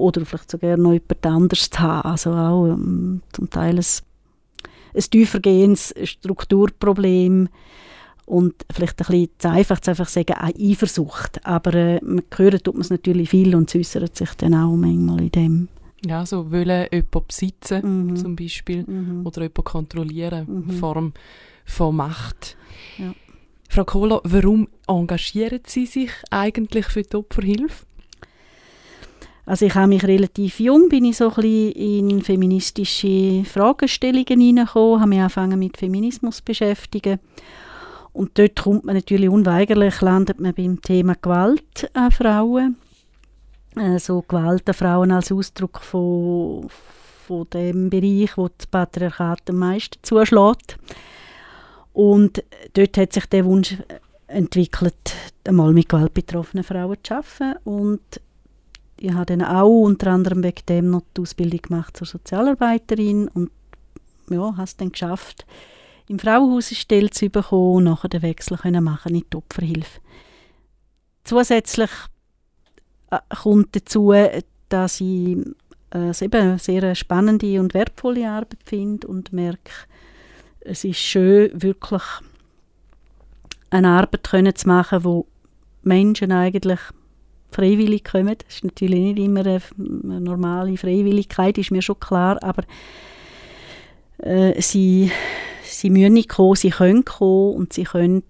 oder 0.00 0.26
vielleicht 0.26 0.50
sogar 0.50 0.76
noch 0.76 0.92
jemand 0.92 1.24
anderes 1.26 1.70
zu 1.70 1.80
haben. 1.80 2.10
Also 2.10 2.32
auch 2.32 2.66
ähm, 2.66 3.22
zum 3.32 3.48
Teil 3.48 3.78
ein, 3.78 3.84
ein 4.94 5.02
tiefergehendes 5.10 5.94
Strukturproblem 6.04 7.48
und 8.26 8.54
vielleicht 8.72 9.00
ein 9.00 9.06
bisschen 9.06 9.28
zu 9.38 9.50
einfach 9.50 9.80
zu 9.80 9.90
einfach 9.90 10.08
sagen, 10.08 10.34
eine 10.34 10.54
Eifersucht. 10.56 11.44
Aber 11.46 11.74
äh, 11.74 12.00
man 12.02 12.22
hört 12.36 12.64
tut 12.64 12.74
man 12.74 12.80
es 12.82 12.90
natürlich 12.90 13.30
viel 13.30 13.54
und 13.54 13.68
es 13.74 13.74
äußert 13.96 14.16
sich 14.16 14.34
dann 14.34 14.54
auch 14.54 14.74
manchmal 14.76 15.20
in 15.20 15.30
dem. 15.30 15.68
Ja, 16.06 16.24
so 16.26 16.50
wollen 16.50 16.86
jemanden 16.92 17.26
besitzen, 17.28 18.06
Mhm. 18.06 18.16
zum 18.16 18.36
Beispiel, 18.36 18.84
Mhm. 18.86 19.26
oder 19.26 19.42
jemanden 19.42 19.64
kontrollieren, 19.64 20.64
Mhm. 20.66 20.70
Form 20.72 21.12
von 21.64 21.96
Macht. 21.96 22.56
Ja. 22.98 23.14
Frau 23.70 23.84
Kohler, 23.84 24.20
warum 24.24 24.68
engagieren 24.86 25.60
Sie 25.66 25.86
sich 25.86 26.10
eigentlich 26.30 26.86
für 26.86 27.02
die 27.02 27.16
Opferhilfe? 27.16 27.86
Also 29.46 29.66
ich 29.66 29.74
habe 29.74 29.88
mich 29.88 30.04
relativ 30.04 30.58
jung, 30.58 30.88
bin 30.88 31.04
ich 31.04 31.18
so 31.18 31.28
ein 31.28 31.34
bisschen 31.34 31.72
in 31.72 32.22
feministische 32.22 33.44
Fragestellungen 33.44 34.40
hineingekommen, 34.40 35.00
habe 35.00 35.08
mich 35.08 35.20
angefangen 35.20 35.58
mit 35.58 35.76
Feminismus 35.76 36.38
zu 36.38 36.44
beschäftigen. 36.44 37.18
Und 38.14 38.38
dort 38.38 38.62
kommt 38.62 38.84
man 38.84 38.94
natürlich 38.94 39.28
unweigerlich, 39.28 40.00
landet 40.00 40.40
man 40.40 40.54
beim 40.54 40.80
Thema 40.80 41.14
Gewalt 41.20 41.90
an 41.92 42.10
Frauen. 42.10 42.76
Also 43.76 44.22
Gewalt 44.22 44.66
an 44.68 44.74
Frauen 44.74 45.10
als 45.10 45.32
Ausdruck 45.32 45.80
von, 45.80 46.68
von 47.26 47.46
dem 47.52 47.90
Bereich, 47.90 48.38
wo 48.38 48.48
das 48.48 48.66
Patriarchat 48.68 49.50
am 49.50 49.56
meisten 49.56 49.98
zuschlägt. 50.02 50.78
Und 51.92 52.42
dort 52.72 52.96
hat 52.96 53.12
sich 53.12 53.26
der 53.26 53.44
Wunsch 53.44 53.76
entwickelt, 54.26 55.14
einmal 55.46 55.72
mit 55.72 55.88
gewaltbetroffenen 55.88 56.64
Frauen 56.64 56.96
zu 57.02 57.14
arbeiten. 57.14 57.58
Und 57.64 58.00
ich 59.04 59.12
habe 59.12 59.26
dann 59.26 59.42
auch 59.42 59.82
unter 59.82 60.10
anderem 60.10 60.42
wegen 60.42 60.66
dem 60.68 60.90
noch 60.90 61.02
die 61.16 61.22
Ausbildung 61.22 61.60
gemacht 61.60 61.96
zur 61.96 62.06
Sozialarbeiterin 62.06 63.28
und 63.28 63.50
ja, 64.30 64.52
habe 64.56 64.62
es 64.62 64.76
dann 64.76 64.92
geschafft, 64.92 65.46
im 66.08 66.18
Frauenhaus 66.18 66.70
eine 66.70 66.76
Stelle 66.76 67.10
zu 67.10 67.28
bekommen 67.28 67.76
und 67.76 67.84
nachher 67.84 68.08
den 68.08 68.22
Wechsel 68.22 68.56
können 68.56 68.84
machen 68.84 69.14
in 69.14 69.24
die 69.30 69.36
Opferhilfe. 69.36 70.00
Zusätzlich 71.24 71.90
äh, 73.10 73.18
kommt 73.42 73.76
dazu, 73.76 74.12
dass 74.68 75.00
ich 75.00 75.38
äh, 75.90 76.08
es 76.08 76.22
eben 76.22 76.40
eine 76.40 76.58
sehr 76.58 76.94
spannende 76.94 77.60
und 77.60 77.74
wertvolle 77.74 78.28
Arbeit 78.28 78.62
finde 78.64 79.06
und 79.06 79.32
merke, 79.32 79.70
es 80.60 80.84
ist 80.84 80.98
schön, 80.98 81.50
wirklich 81.62 82.02
eine 83.70 83.88
Arbeit 83.88 84.24
können 84.24 84.54
zu 84.54 84.68
machen, 84.68 85.04
wo 85.04 85.26
Menschen 85.82 86.32
eigentlich 86.32 86.80
freiwillig 87.54 88.04
kommen. 88.04 88.36
Das 88.38 88.56
ist 88.56 88.64
natürlich 88.64 89.00
nicht 89.00 89.18
immer 89.18 89.40
eine, 89.40 89.60
normale 90.20 90.76
Freiwilligkeit, 90.76 91.58
ist 91.58 91.70
mir 91.70 91.82
schon 91.82 92.00
klar, 92.00 92.42
aber 92.42 92.64
äh, 94.18 94.60
sie, 94.60 95.10
sie 95.62 95.90
müssen 95.90 96.14
nicht 96.14 96.28
kommen, 96.28 96.56
sie 96.56 96.70
können 96.70 97.04
kommen 97.04 97.54
und 97.54 97.72
sie 97.72 97.84
können 97.84 98.22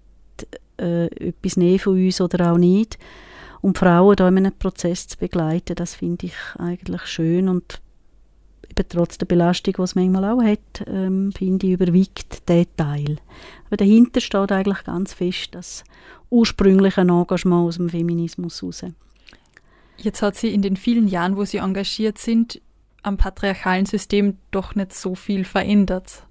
äh, 0.79 1.05
etwas 1.05 1.57
nehmen 1.57 1.79
von 1.79 1.93
uns 1.93 2.21
oder 2.21 2.51
auch 2.51 2.57
nicht. 2.57 2.97
Und 3.61 3.77
Frauen 3.77 4.15
da 4.15 4.27
in 4.27 4.37
einem 4.37 4.53
Prozess 4.53 5.07
zu 5.07 5.17
begleiten, 5.17 5.75
das 5.75 5.95
finde 5.95 6.27
ich 6.27 6.35
eigentlich 6.59 7.01
schön 7.05 7.49
und 7.49 7.81
eben 8.69 8.89
trotz 8.89 9.17
der 9.17 9.25
Belastung, 9.25 9.73
die 9.77 9.81
es 9.81 9.95
manchmal 9.95 10.25
auch 10.25 10.43
hat, 10.43 10.85
ähm, 10.87 11.31
finde 11.31 11.67
ich, 11.67 11.73
überwiegt 11.73 12.47
der 12.47 12.65
Teil. 12.75 13.17
Aber 13.67 13.77
dahinter 13.77 14.21
steht 14.21 14.51
eigentlich 14.51 14.83
ganz 14.83 15.13
fest 15.13 15.49
das 15.53 15.83
ursprüngliche 16.29 17.01
Engagement 17.01 17.67
aus 17.67 17.77
dem 17.77 17.89
Feminismus 17.89 18.61
heraus. 18.61 18.85
Jetzt 19.97 20.21
hat 20.21 20.35
sie 20.35 20.53
in 20.53 20.61
den 20.61 20.77
vielen 20.77 21.07
Jahren, 21.07 21.37
wo 21.37 21.45
sie 21.45 21.57
engagiert 21.57 22.17
sind, 22.17 22.61
am 23.03 23.17
patriarchalen 23.17 23.85
System 23.85 24.37
doch 24.51 24.75
nicht 24.75 24.93
so 24.93 25.15
viel 25.15 25.45
verändert. 25.45 26.23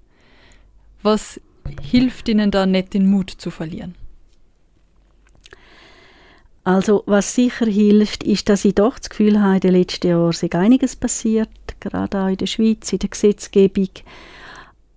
Was 1.01 1.39
hilft 1.81 2.27
Ihnen 2.29 2.51
da 2.51 2.65
nicht, 2.65 2.93
den 2.93 3.09
Mut 3.09 3.29
zu 3.29 3.49
verlieren? 3.49 3.95
Also 6.63 7.03
was 7.05 7.35
sicher 7.35 7.67
hilft, 7.67 8.23
ist, 8.23 8.49
dass 8.49 8.65
ich 8.65 8.73
doch 8.73 8.97
das 8.97 9.11
Gefühl 9.11 9.39
habe, 9.39 9.55
in 9.55 9.61
den 9.61 9.73
letzten 9.73 10.07
Jahren 10.07 10.31
sei 10.31 10.51
einiges 10.51 10.95
passiert, 10.95 11.49
gerade 11.79 12.19
auch 12.19 12.27
in 12.27 12.37
der 12.37 12.47
Schweiz, 12.47 12.91
in 12.91 12.99
der 12.99 13.09
Gesetzgebung, 13.09 13.89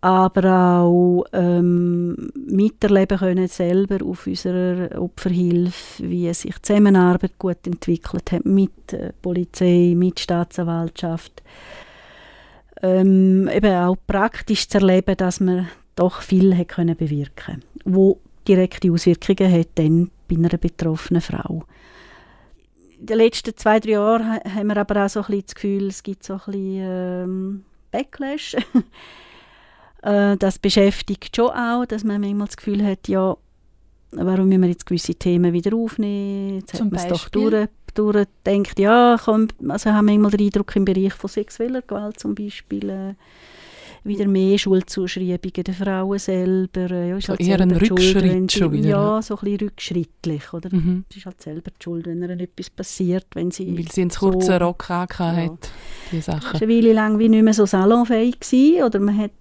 aber 0.00 0.80
auch 0.80 1.24
ähm, 1.32 2.30
miterleben 2.34 3.18
können 3.18 3.48
selber 3.48 4.04
auf 4.04 4.26
unserer 4.26 5.00
Opferhilfe, 5.00 6.08
wie 6.08 6.32
sich 6.32 6.54
die 6.54 6.62
Zusammenarbeit 6.62 7.38
gut 7.38 7.66
entwickelt 7.66 8.30
hat 8.32 8.44
mit 8.44 8.92
äh, 8.92 9.12
Polizei, 9.20 9.94
mit 9.96 10.20
Staatsanwaltschaft. 10.20 11.42
Ähm, 12.80 13.48
eben 13.52 13.74
auch 13.74 13.96
praktisch 14.06 14.68
zu 14.68 14.78
erleben, 14.78 15.16
dass 15.16 15.40
man 15.40 15.68
doch 15.96 16.22
viel 16.22 16.56
hat 16.56 16.68
können 16.68 16.96
bewirken 16.96 17.64
wo 17.84 18.20
direkte 18.46 18.92
Auswirkungen 18.92 19.52
hat 19.52 19.68
dann 19.74 20.10
bei 20.28 20.36
einer 20.36 20.56
betroffenen 20.56 21.22
Frau. 21.22 21.64
In 23.00 23.06
den 23.06 23.18
letzten 23.18 23.56
zwei, 23.56 23.80
drei 23.80 23.90
Jahren 23.92 24.30
ha- 24.30 24.54
haben 24.54 24.68
wir 24.68 24.76
aber 24.76 25.04
auch 25.04 25.08
so 25.08 25.20
ein 25.20 25.26
bisschen 25.26 25.44
das 25.46 25.54
Gefühl, 25.54 25.86
es 25.88 26.02
gibt 26.02 26.24
so 26.24 26.34
ein 26.34 26.38
bisschen 26.46 26.76
ähm, 26.82 27.64
Backlash. 27.90 28.56
Äh, 30.02 30.36
das 30.36 30.58
beschäftigt 30.58 31.34
schon 31.34 31.50
auch, 31.50 31.84
dass 31.86 32.04
man 32.04 32.20
manchmal 32.20 32.46
das 32.46 32.56
Gefühl 32.56 32.84
hat, 32.84 33.08
ja, 33.08 33.36
warum 34.12 34.48
müssen 34.48 34.62
wir 34.62 34.68
jetzt 34.68 34.86
gewisse 34.86 35.14
Themen 35.14 35.52
wieder 35.52 35.76
aufnehmen? 35.76 36.60
Jetzt 36.60 36.76
Zum 36.76 36.86
hat 36.86 36.92
man 36.92 37.04
es 37.04 37.08
doch 37.08 37.28
durch, 37.28 37.68
durchdenkt, 37.94 38.78
ja, 38.78 39.16
komm, 39.22 39.48
also 39.68 39.90
haben 39.90 40.06
manchmal 40.06 40.30
den 40.32 40.46
Eindruck 40.46 40.76
im 40.76 40.84
Bereich 40.84 41.14
von 41.14 41.28
sexueller 41.28 41.82
Gewalt 41.82 42.20
zum 42.20 42.34
Beispiel, 42.34 42.88
äh, 42.88 43.14
wieder 44.04 44.26
mehr 44.26 44.58
Schuldzuschreibungen 44.58 45.64
der 45.66 45.74
Frauen 45.74 46.18
selber. 46.18 46.90
Ja, 46.90 47.16
ist 47.16 47.26
so 47.26 47.30
halt 47.30 47.40
eher 47.40 47.60
ein 47.60 47.70
Rückschritt 47.70 48.52
schon 48.52 48.72
wieder. 48.72 48.88
Ja, 48.88 49.22
so 49.22 49.34
ein 49.34 49.40
bisschen 49.40 49.68
rückschrittlich. 49.68 50.52
Oder? 50.52 50.74
Mhm. 50.74 51.04
Es 51.10 51.16
ist 51.16 51.26
halt 51.26 51.42
selber 51.42 51.70
die 51.70 51.82
Schuld, 51.82 52.06
wenn 52.06 52.22
ihr 52.22 52.30
etwas 52.30 52.70
passiert. 52.70 53.26
Wenn 53.34 53.50
sie 53.50 53.76
Weil 53.76 53.90
sie 53.90 54.02
einen 54.02 54.10
so, 54.10 54.30
kurzen 54.30 54.54
Rock 54.62 54.86
ja. 54.88 55.06
hat, 55.18 55.70
die 56.12 56.20
Sachen. 56.20 56.54
War 56.54 56.62
eine 56.62 56.74
Weile 56.74 56.92
lang 56.92 57.18
wie 57.18 57.28
nicht 57.28 57.42
mehr 57.42 57.54
so 57.54 57.66
salonfähig 57.66 58.40
gewesen, 58.40 58.84
oder 58.84 58.98
man 59.00 59.18
hat 59.18 59.32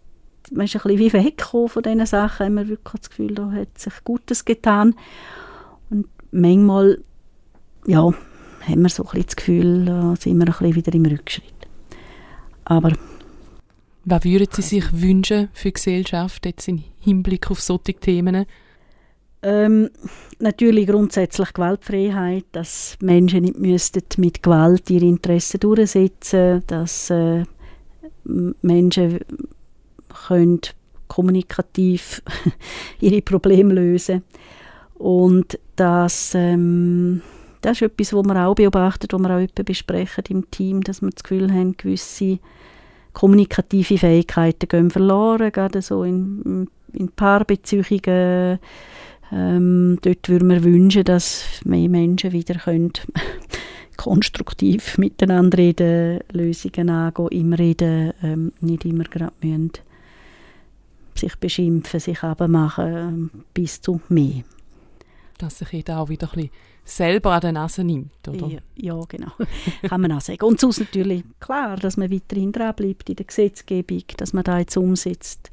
man 0.51 0.65
ist 0.65 0.75
ein 0.75 0.81
bisschen 0.81 0.99
wie 0.99 1.13
weggekommen 1.13 1.69
von 1.69 1.83
diesen 1.83 2.05
Sachen, 2.05 2.45
haben 2.45 2.55
wir 2.55 2.67
wirklich 2.67 3.01
das 3.01 3.09
Gefühl, 3.09 3.35
da 3.35 3.51
hat 3.51 3.77
sich 3.77 3.93
Gutes 4.03 4.45
getan. 4.45 4.95
Und 5.89 6.07
manchmal, 6.31 7.01
ja, 7.85 8.01
haben 8.03 8.81
wir 8.81 8.89
so 8.89 9.03
ein 9.03 9.09
bisschen 9.09 9.25
das 9.25 9.35
Gefühl, 9.35 9.85
da 9.85 10.15
sind 10.15 10.37
wir 10.37 10.45
ein 10.45 10.51
bisschen 10.51 10.75
wieder 10.75 10.93
im 10.93 11.05
Rückschritt. 11.05 11.53
Aber 12.65 12.91
was 14.05 14.23
würden 14.23 14.47
Sie 14.51 14.61
sich 14.61 14.85
wünschen 14.93 15.49
für 15.53 15.69
die 15.69 15.73
Gesellschaft 15.73 16.45
jetzt 16.45 16.67
im 16.67 16.83
Hinblick 16.99 17.51
auf 17.51 17.61
solche 17.61 17.93
Themen? 17.93 18.45
Ähm, 19.43 19.89
natürlich 20.39 20.87
grundsätzlich 20.87 21.53
Gewaltfreiheit, 21.53 22.45
dass 22.53 22.97
Menschen 23.01 23.43
nicht 23.43 23.59
müssten 23.59 24.03
mit 24.17 24.41
Gewalt 24.41 24.89
ihre 24.89 25.05
Interessen 25.05 25.59
durchsetzen, 25.59 26.63
dass 26.67 27.09
äh, 27.09 27.43
Menschen 28.23 29.19
können 30.27 30.61
kommunikativ 31.07 32.21
ihre 32.99 33.21
Probleme 33.21 33.73
lösen 33.73 34.23
und 34.95 35.59
dass 35.75 36.33
ähm, 36.35 37.21
das 37.61 37.81
ist 37.81 37.81
etwas, 37.83 38.13
was 38.13 38.25
wir 38.25 38.47
auch 38.47 38.55
beobachten, 38.55 39.07
was 39.11 39.21
wir 39.21 39.37
auch 39.37 39.63
besprechen 39.63 40.23
im 40.29 40.51
Team, 40.51 40.81
dass 40.81 41.01
wir 41.01 41.09
das 41.09 41.23
Gefühl 41.23 41.51
haben, 41.51 41.75
gewisse 41.77 42.39
kommunikative 43.13 43.97
Fähigkeiten 43.97 44.67
gehen 44.67 44.91
verloren, 44.91 45.51
gerade 45.51 45.81
so 45.81 46.03
in, 46.03 46.67
in 46.93 47.09
Paarbeziehungen. 47.09 48.59
Ähm, 49.31 49.99
dort 50.01 50.29
würden 50.29 50.49
wir 50.49 50.63
wünschen, 50.63 51.03
dass 51.03 51.43
mehr 51.65 51.89
Menschen 51.89 52.31
wieder 52.31 52.55
können 52.55 52.93
konstruktiv 53.97 54.97
miteinander 54.97 55.57
reden, 55.57 56.19
Lösungen 56.31 56.89
angehen, 56.89 57.27
immer 57.31 57.59
reden, 57.59 58.13
ähm, 58.23 58.53
nicht 58.61 58.85
immer 58.85 59.03
gerade 59.03 59.33
müssen 59.41 59.71
sich 61.20 61.36
beschimpfen, 61.36 61.99
sich 61.99 62.24
abmachen, 62.24 63.32
bis 63.53 63.82
zu 63.82 64.01
mehr. 64.09 64.43
Dass 65.38 65.59
sich 65.59 65.72
jeder 65.72 65.99
auch 65.99 66.09
wieder 66.09 66.28
ein 66.28 66.36
bisschen 66.36 66.51
selber 66.84 67.34
an 67.34 67.41
der 67.41 67.51
Nase 67.51 67.84
nimmt, 67.84 68.28
oder? 68.28 68.47
Ja, 68.47 68.59
ja 68.76 68.99
genau. 69.07 69.32
Kann 69.88 70.01
man 70.01 70.11
auch 70.13 70.22
sagen. 70.22 70.45
Und 70.45 70.59
sonst 70.59 70.80
natürlich 70.80 71.24
klar, 71.39 71.76
dass 71.76 71.97
man 71.97 72.11
weiterhin 72.11 72.51
dranbleibt 72.51 73.09
in 73.09 73.15
der 73.15 73.26
Gesetzgebung, 73.26 74.03
dass 74.18 74.34
man 74.34 74.43
da 74.43 74.59
jetzt 74.59 74.78
umsetzt, 74.78 75.51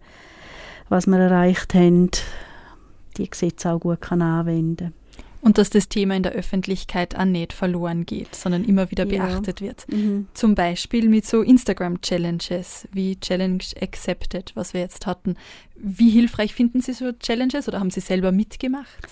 was 0.88 1.06
wir 1.06 1.18
erreicht 1.18 1.74
haben, 1.74 2.10
die 3.16 3.28
Gesetze 3.28 3.72
auch 3.72 3.80
gut 3.80 4.00
kann 4.00 4.22
anwenden 4.22 4.92
und 5.44 5.58
dass 5.58 5.68
das 5.68 5.90
Thema 5.90 6.16
in 6.16 6.22
der 6.22 6.32
Öffentlichkeit 6.32 7.14
auch 7.16 7.26
nicht 7.26 7.52
verloren 7.52 8.06
geht, 8.06 8.34
sondern 8.34 8.64
immer 8.64 8.90
wieder 8.90 9.06
ja. 9.06 9.26
beachtet 9.26 9.60
wird. 9.60 9.84
Mhm. 9.92 10.26
Zum 10.32 10.54
Beispiel 10.54 11.08
mit 11.10 11.26
so 11.26 11.42
Instagram-Challenges 11.42 12.88
wie 12.92 13.20
Challenge 13.20 13.62
Accepted, 13.80 14.52
was 14.54 14.72
wir 14.72 14.80
jetzt 14.80 15.06
hatten. 15.06 15.36
Wie 15.76 16.08
hilfreich 16.08 16.54
finden 16.54 16.80
Sie 16.80 16.94
so 16.94 17.12
Challenges 17.12 17.68
oder 17.68 17.78
haben 17.78 17.90
Sie 17.90 18.00
selber 18.00 18.32
mitgemacht? 18.32 19.06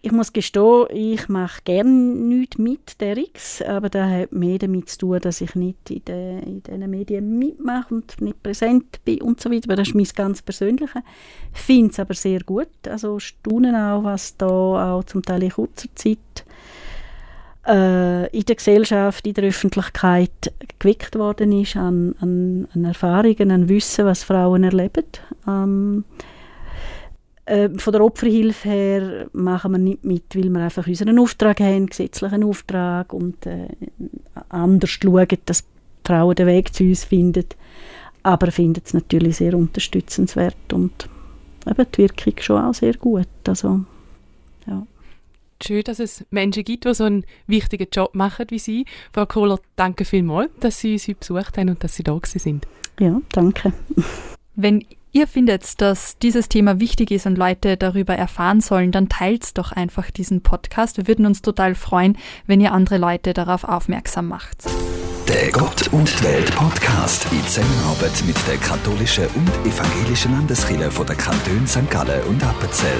Ich 0.00 0.12
muss 0.12 0.32
gestehen, 0.32 0.86
ich 0.90 1.28
mache 1.28 1.60
gerne 1.64 1.90
nichts 1.90 2.56
mit 2.56 3.00
der 3.00 3.16
X, 3.16 3.60
aber 3.62 3.88
das 3.88 4.08
hat 4.08 4.32
mehr 4.32 4.58
damit 4.58 4.88
zu 4.88 4.98
tun, 4.98 5.18
dass 5.20 5.40
ich 5.40 5.56
nicht 5.56 5.90
in, 5.90 6.04
den, 6.04 6.38
in 6.44 6.62
diesen 6.62 6.90
Medien 6.90 7.38
mitmache 7.38 7.94
und 7.94 8.20
nicht 8.20 8.40
präsent 8.40 9.04
bin 9.04 9.22
und 9.22 9.40
so 9.40 9.50
weiter. 9.50 9.64
Aber 9.66 9.76
das 9.76 9.88
ist 9.88 9.94
mein 9.94 10.06
ganz 10.14 10.40
Persönliches. 10.40 11.02
Ich 11.52 11.60
finde 11.60 11.90
es 11.90 11.98
aber 11.98 12.14
sehr 12.14 12.40
gut. 12.40 12.68
Also 12.88 13.18
staunen 13.18 13.74
auch, 13.74 14.04
was 14.04 14.36
da 14.36 14.46
auch 14.46 15.04
zum 15.04 15.22
Teil 15.22 15.42
in 15.42 15.50
kurzer 15.50 15.88
Zeit 15.96 16.44
äh, 17.66 18.26
in 18.28 18.44
der 18.44 18.56
Gesellschaft, 18.56 19.26
in 19.26 19.34
der 19.34 19.44
Öffentlichkeit 19.44 20.52
geweckt 20.78 21.16
worden 21.16 21.52
ist 21.52 21.76
an, 21.76 22.14
an, 22.20 22.68
an 22.72 22.84
Erfahrungen, 22.84 23.50
an 23.50 23.68
Wissen, 23.68 24.06
was 24.06 24.24
Frauen 24.24 24.64
erleben. 24.64 25.04
Ähm, 25.46 26.04
äh, 27.48 27.70
von 27.78 27.92
der 27.92 28.04
Opferhilfe 28.04 28.68
her 28.68 29.26
machen 29.32 29.72
wir 29.72 29.78
nicht 29.78 30.04
mit, 30.04 30.34
weil 30.34 30.50
wir 30.50 30.60
einfach 30.60 30.86
unseren 30.86 31.18
Auftrag 31.18 31.60
haben, 31.60 31.86
gesetzlichen 31.86 32.44
Auftrag 32.44 33.12
und 33.12 33.46
äh, 33.46 33.68
anders 34.48 34.90
schauen, 34.90 35.26
dass 35.46 35.64
die 35.64 35.68
Frauen 36.04 36.34
den 36.34 36.46
Weg 36.46 36.74
zu 36.74 36.84
uns 36.84 37.04
finden. 37.04 37.46
Aber 38.22 38.50
finden 38.50 38.82
es 38.84 38.92
natürlich 38.94 39.36
sehr 39.36 39.54
unterstützenswert 39.54 40.72
und 40.72 41.08
eben 41.66 41.86
die 41.94 41.98
Wirkung 41.98 42.34
schon 42.40 42.62
auch 42.62 42.74
sehr 42.74 42.94
gut. 42.94 43.28
Also, 43.46 43.80
ja. 44.66 44.86
Schön, 45.62 45.82
dass 45.84 45.98
es 45.98 46.24
Menschen 46.30 46.64
gibt, 46.64 46.84
die 46.84 46.94
so 46.94 47.04
einen 47.04 47.24
wichtigen 47.46 47.88
Job 47.92 48.14
machen 48.14 48.46
wie 48.50 48.58
Sie. 48.58 48.84
Frau 49.12 49.26
Kohler, 49.26 49.58
danke 49.74 50.04
vielmals, 50.04 50.50
dass 50.60 50.80
Sie 50.80 50.92
uns 50.92 51.06
besucht 51.18 51.56
haben 51.56 51.70
und 51.70 51.82
dass 51.82 51.96
Sie 51.96 52.04
da 52.04 52.18
sind. 52.22 52.66
Ja, 53.00 53.20
danke. 53.32 53.72
Wenn 54.54 54.84
ihr 55.12 55.26
findet, 55.26 55.80
dass 55.80 56.18
dieses 56.18 56.48
Thema 56.48 56.80
wichtig 56.80 57.10
ist 57.10 57.26
und 57.26 57.38
Leute 57.38 57.76
darüber 57.76 58.14
erfahren 58.14 58.60
sollen, 58.60 58.92
dann 58.92 59.08
teilt 59.08 59.56
doch 59.58 59.72
einfach 59.72 60.10
diesen 60.10 60.42
Podcast. 60.42 60.96
Wir 60.96 61.08
würden 61.08 61.26
uns 61.26 61.42
total 61.42 61.74
freuen, 61.74 62.16
wenn 62.46 62.60
ihr 62.60 62.72
andere 62.72 62.98
Leute 62.98 63.34
darauf 63.34 63.64
aufmerksam 63.64 64.28
macht. 64.28 64.64
Der 65.28 65.50
Gott 65.50 65.88
und 65.92 66.24
Welt 66.24 66.54
Podcast 66.54 67.26
in 67.30 67.46
Zusammenarbeit 67.46 68.24
mit 68.26 68.36
der 68.48 68.56
katholischen 68.56 69.26
und 69.26 69.48
evangelischen 69.66 70.32
Landeskirche 70.32 70.90
von 70.90 71.06
der 71.06 71.16
Kantone 71.16 71.66
St. 71.66 71.90
Gallen 71.90 72.22
und 72.24 72.42
Appenzell. 72.42 72.96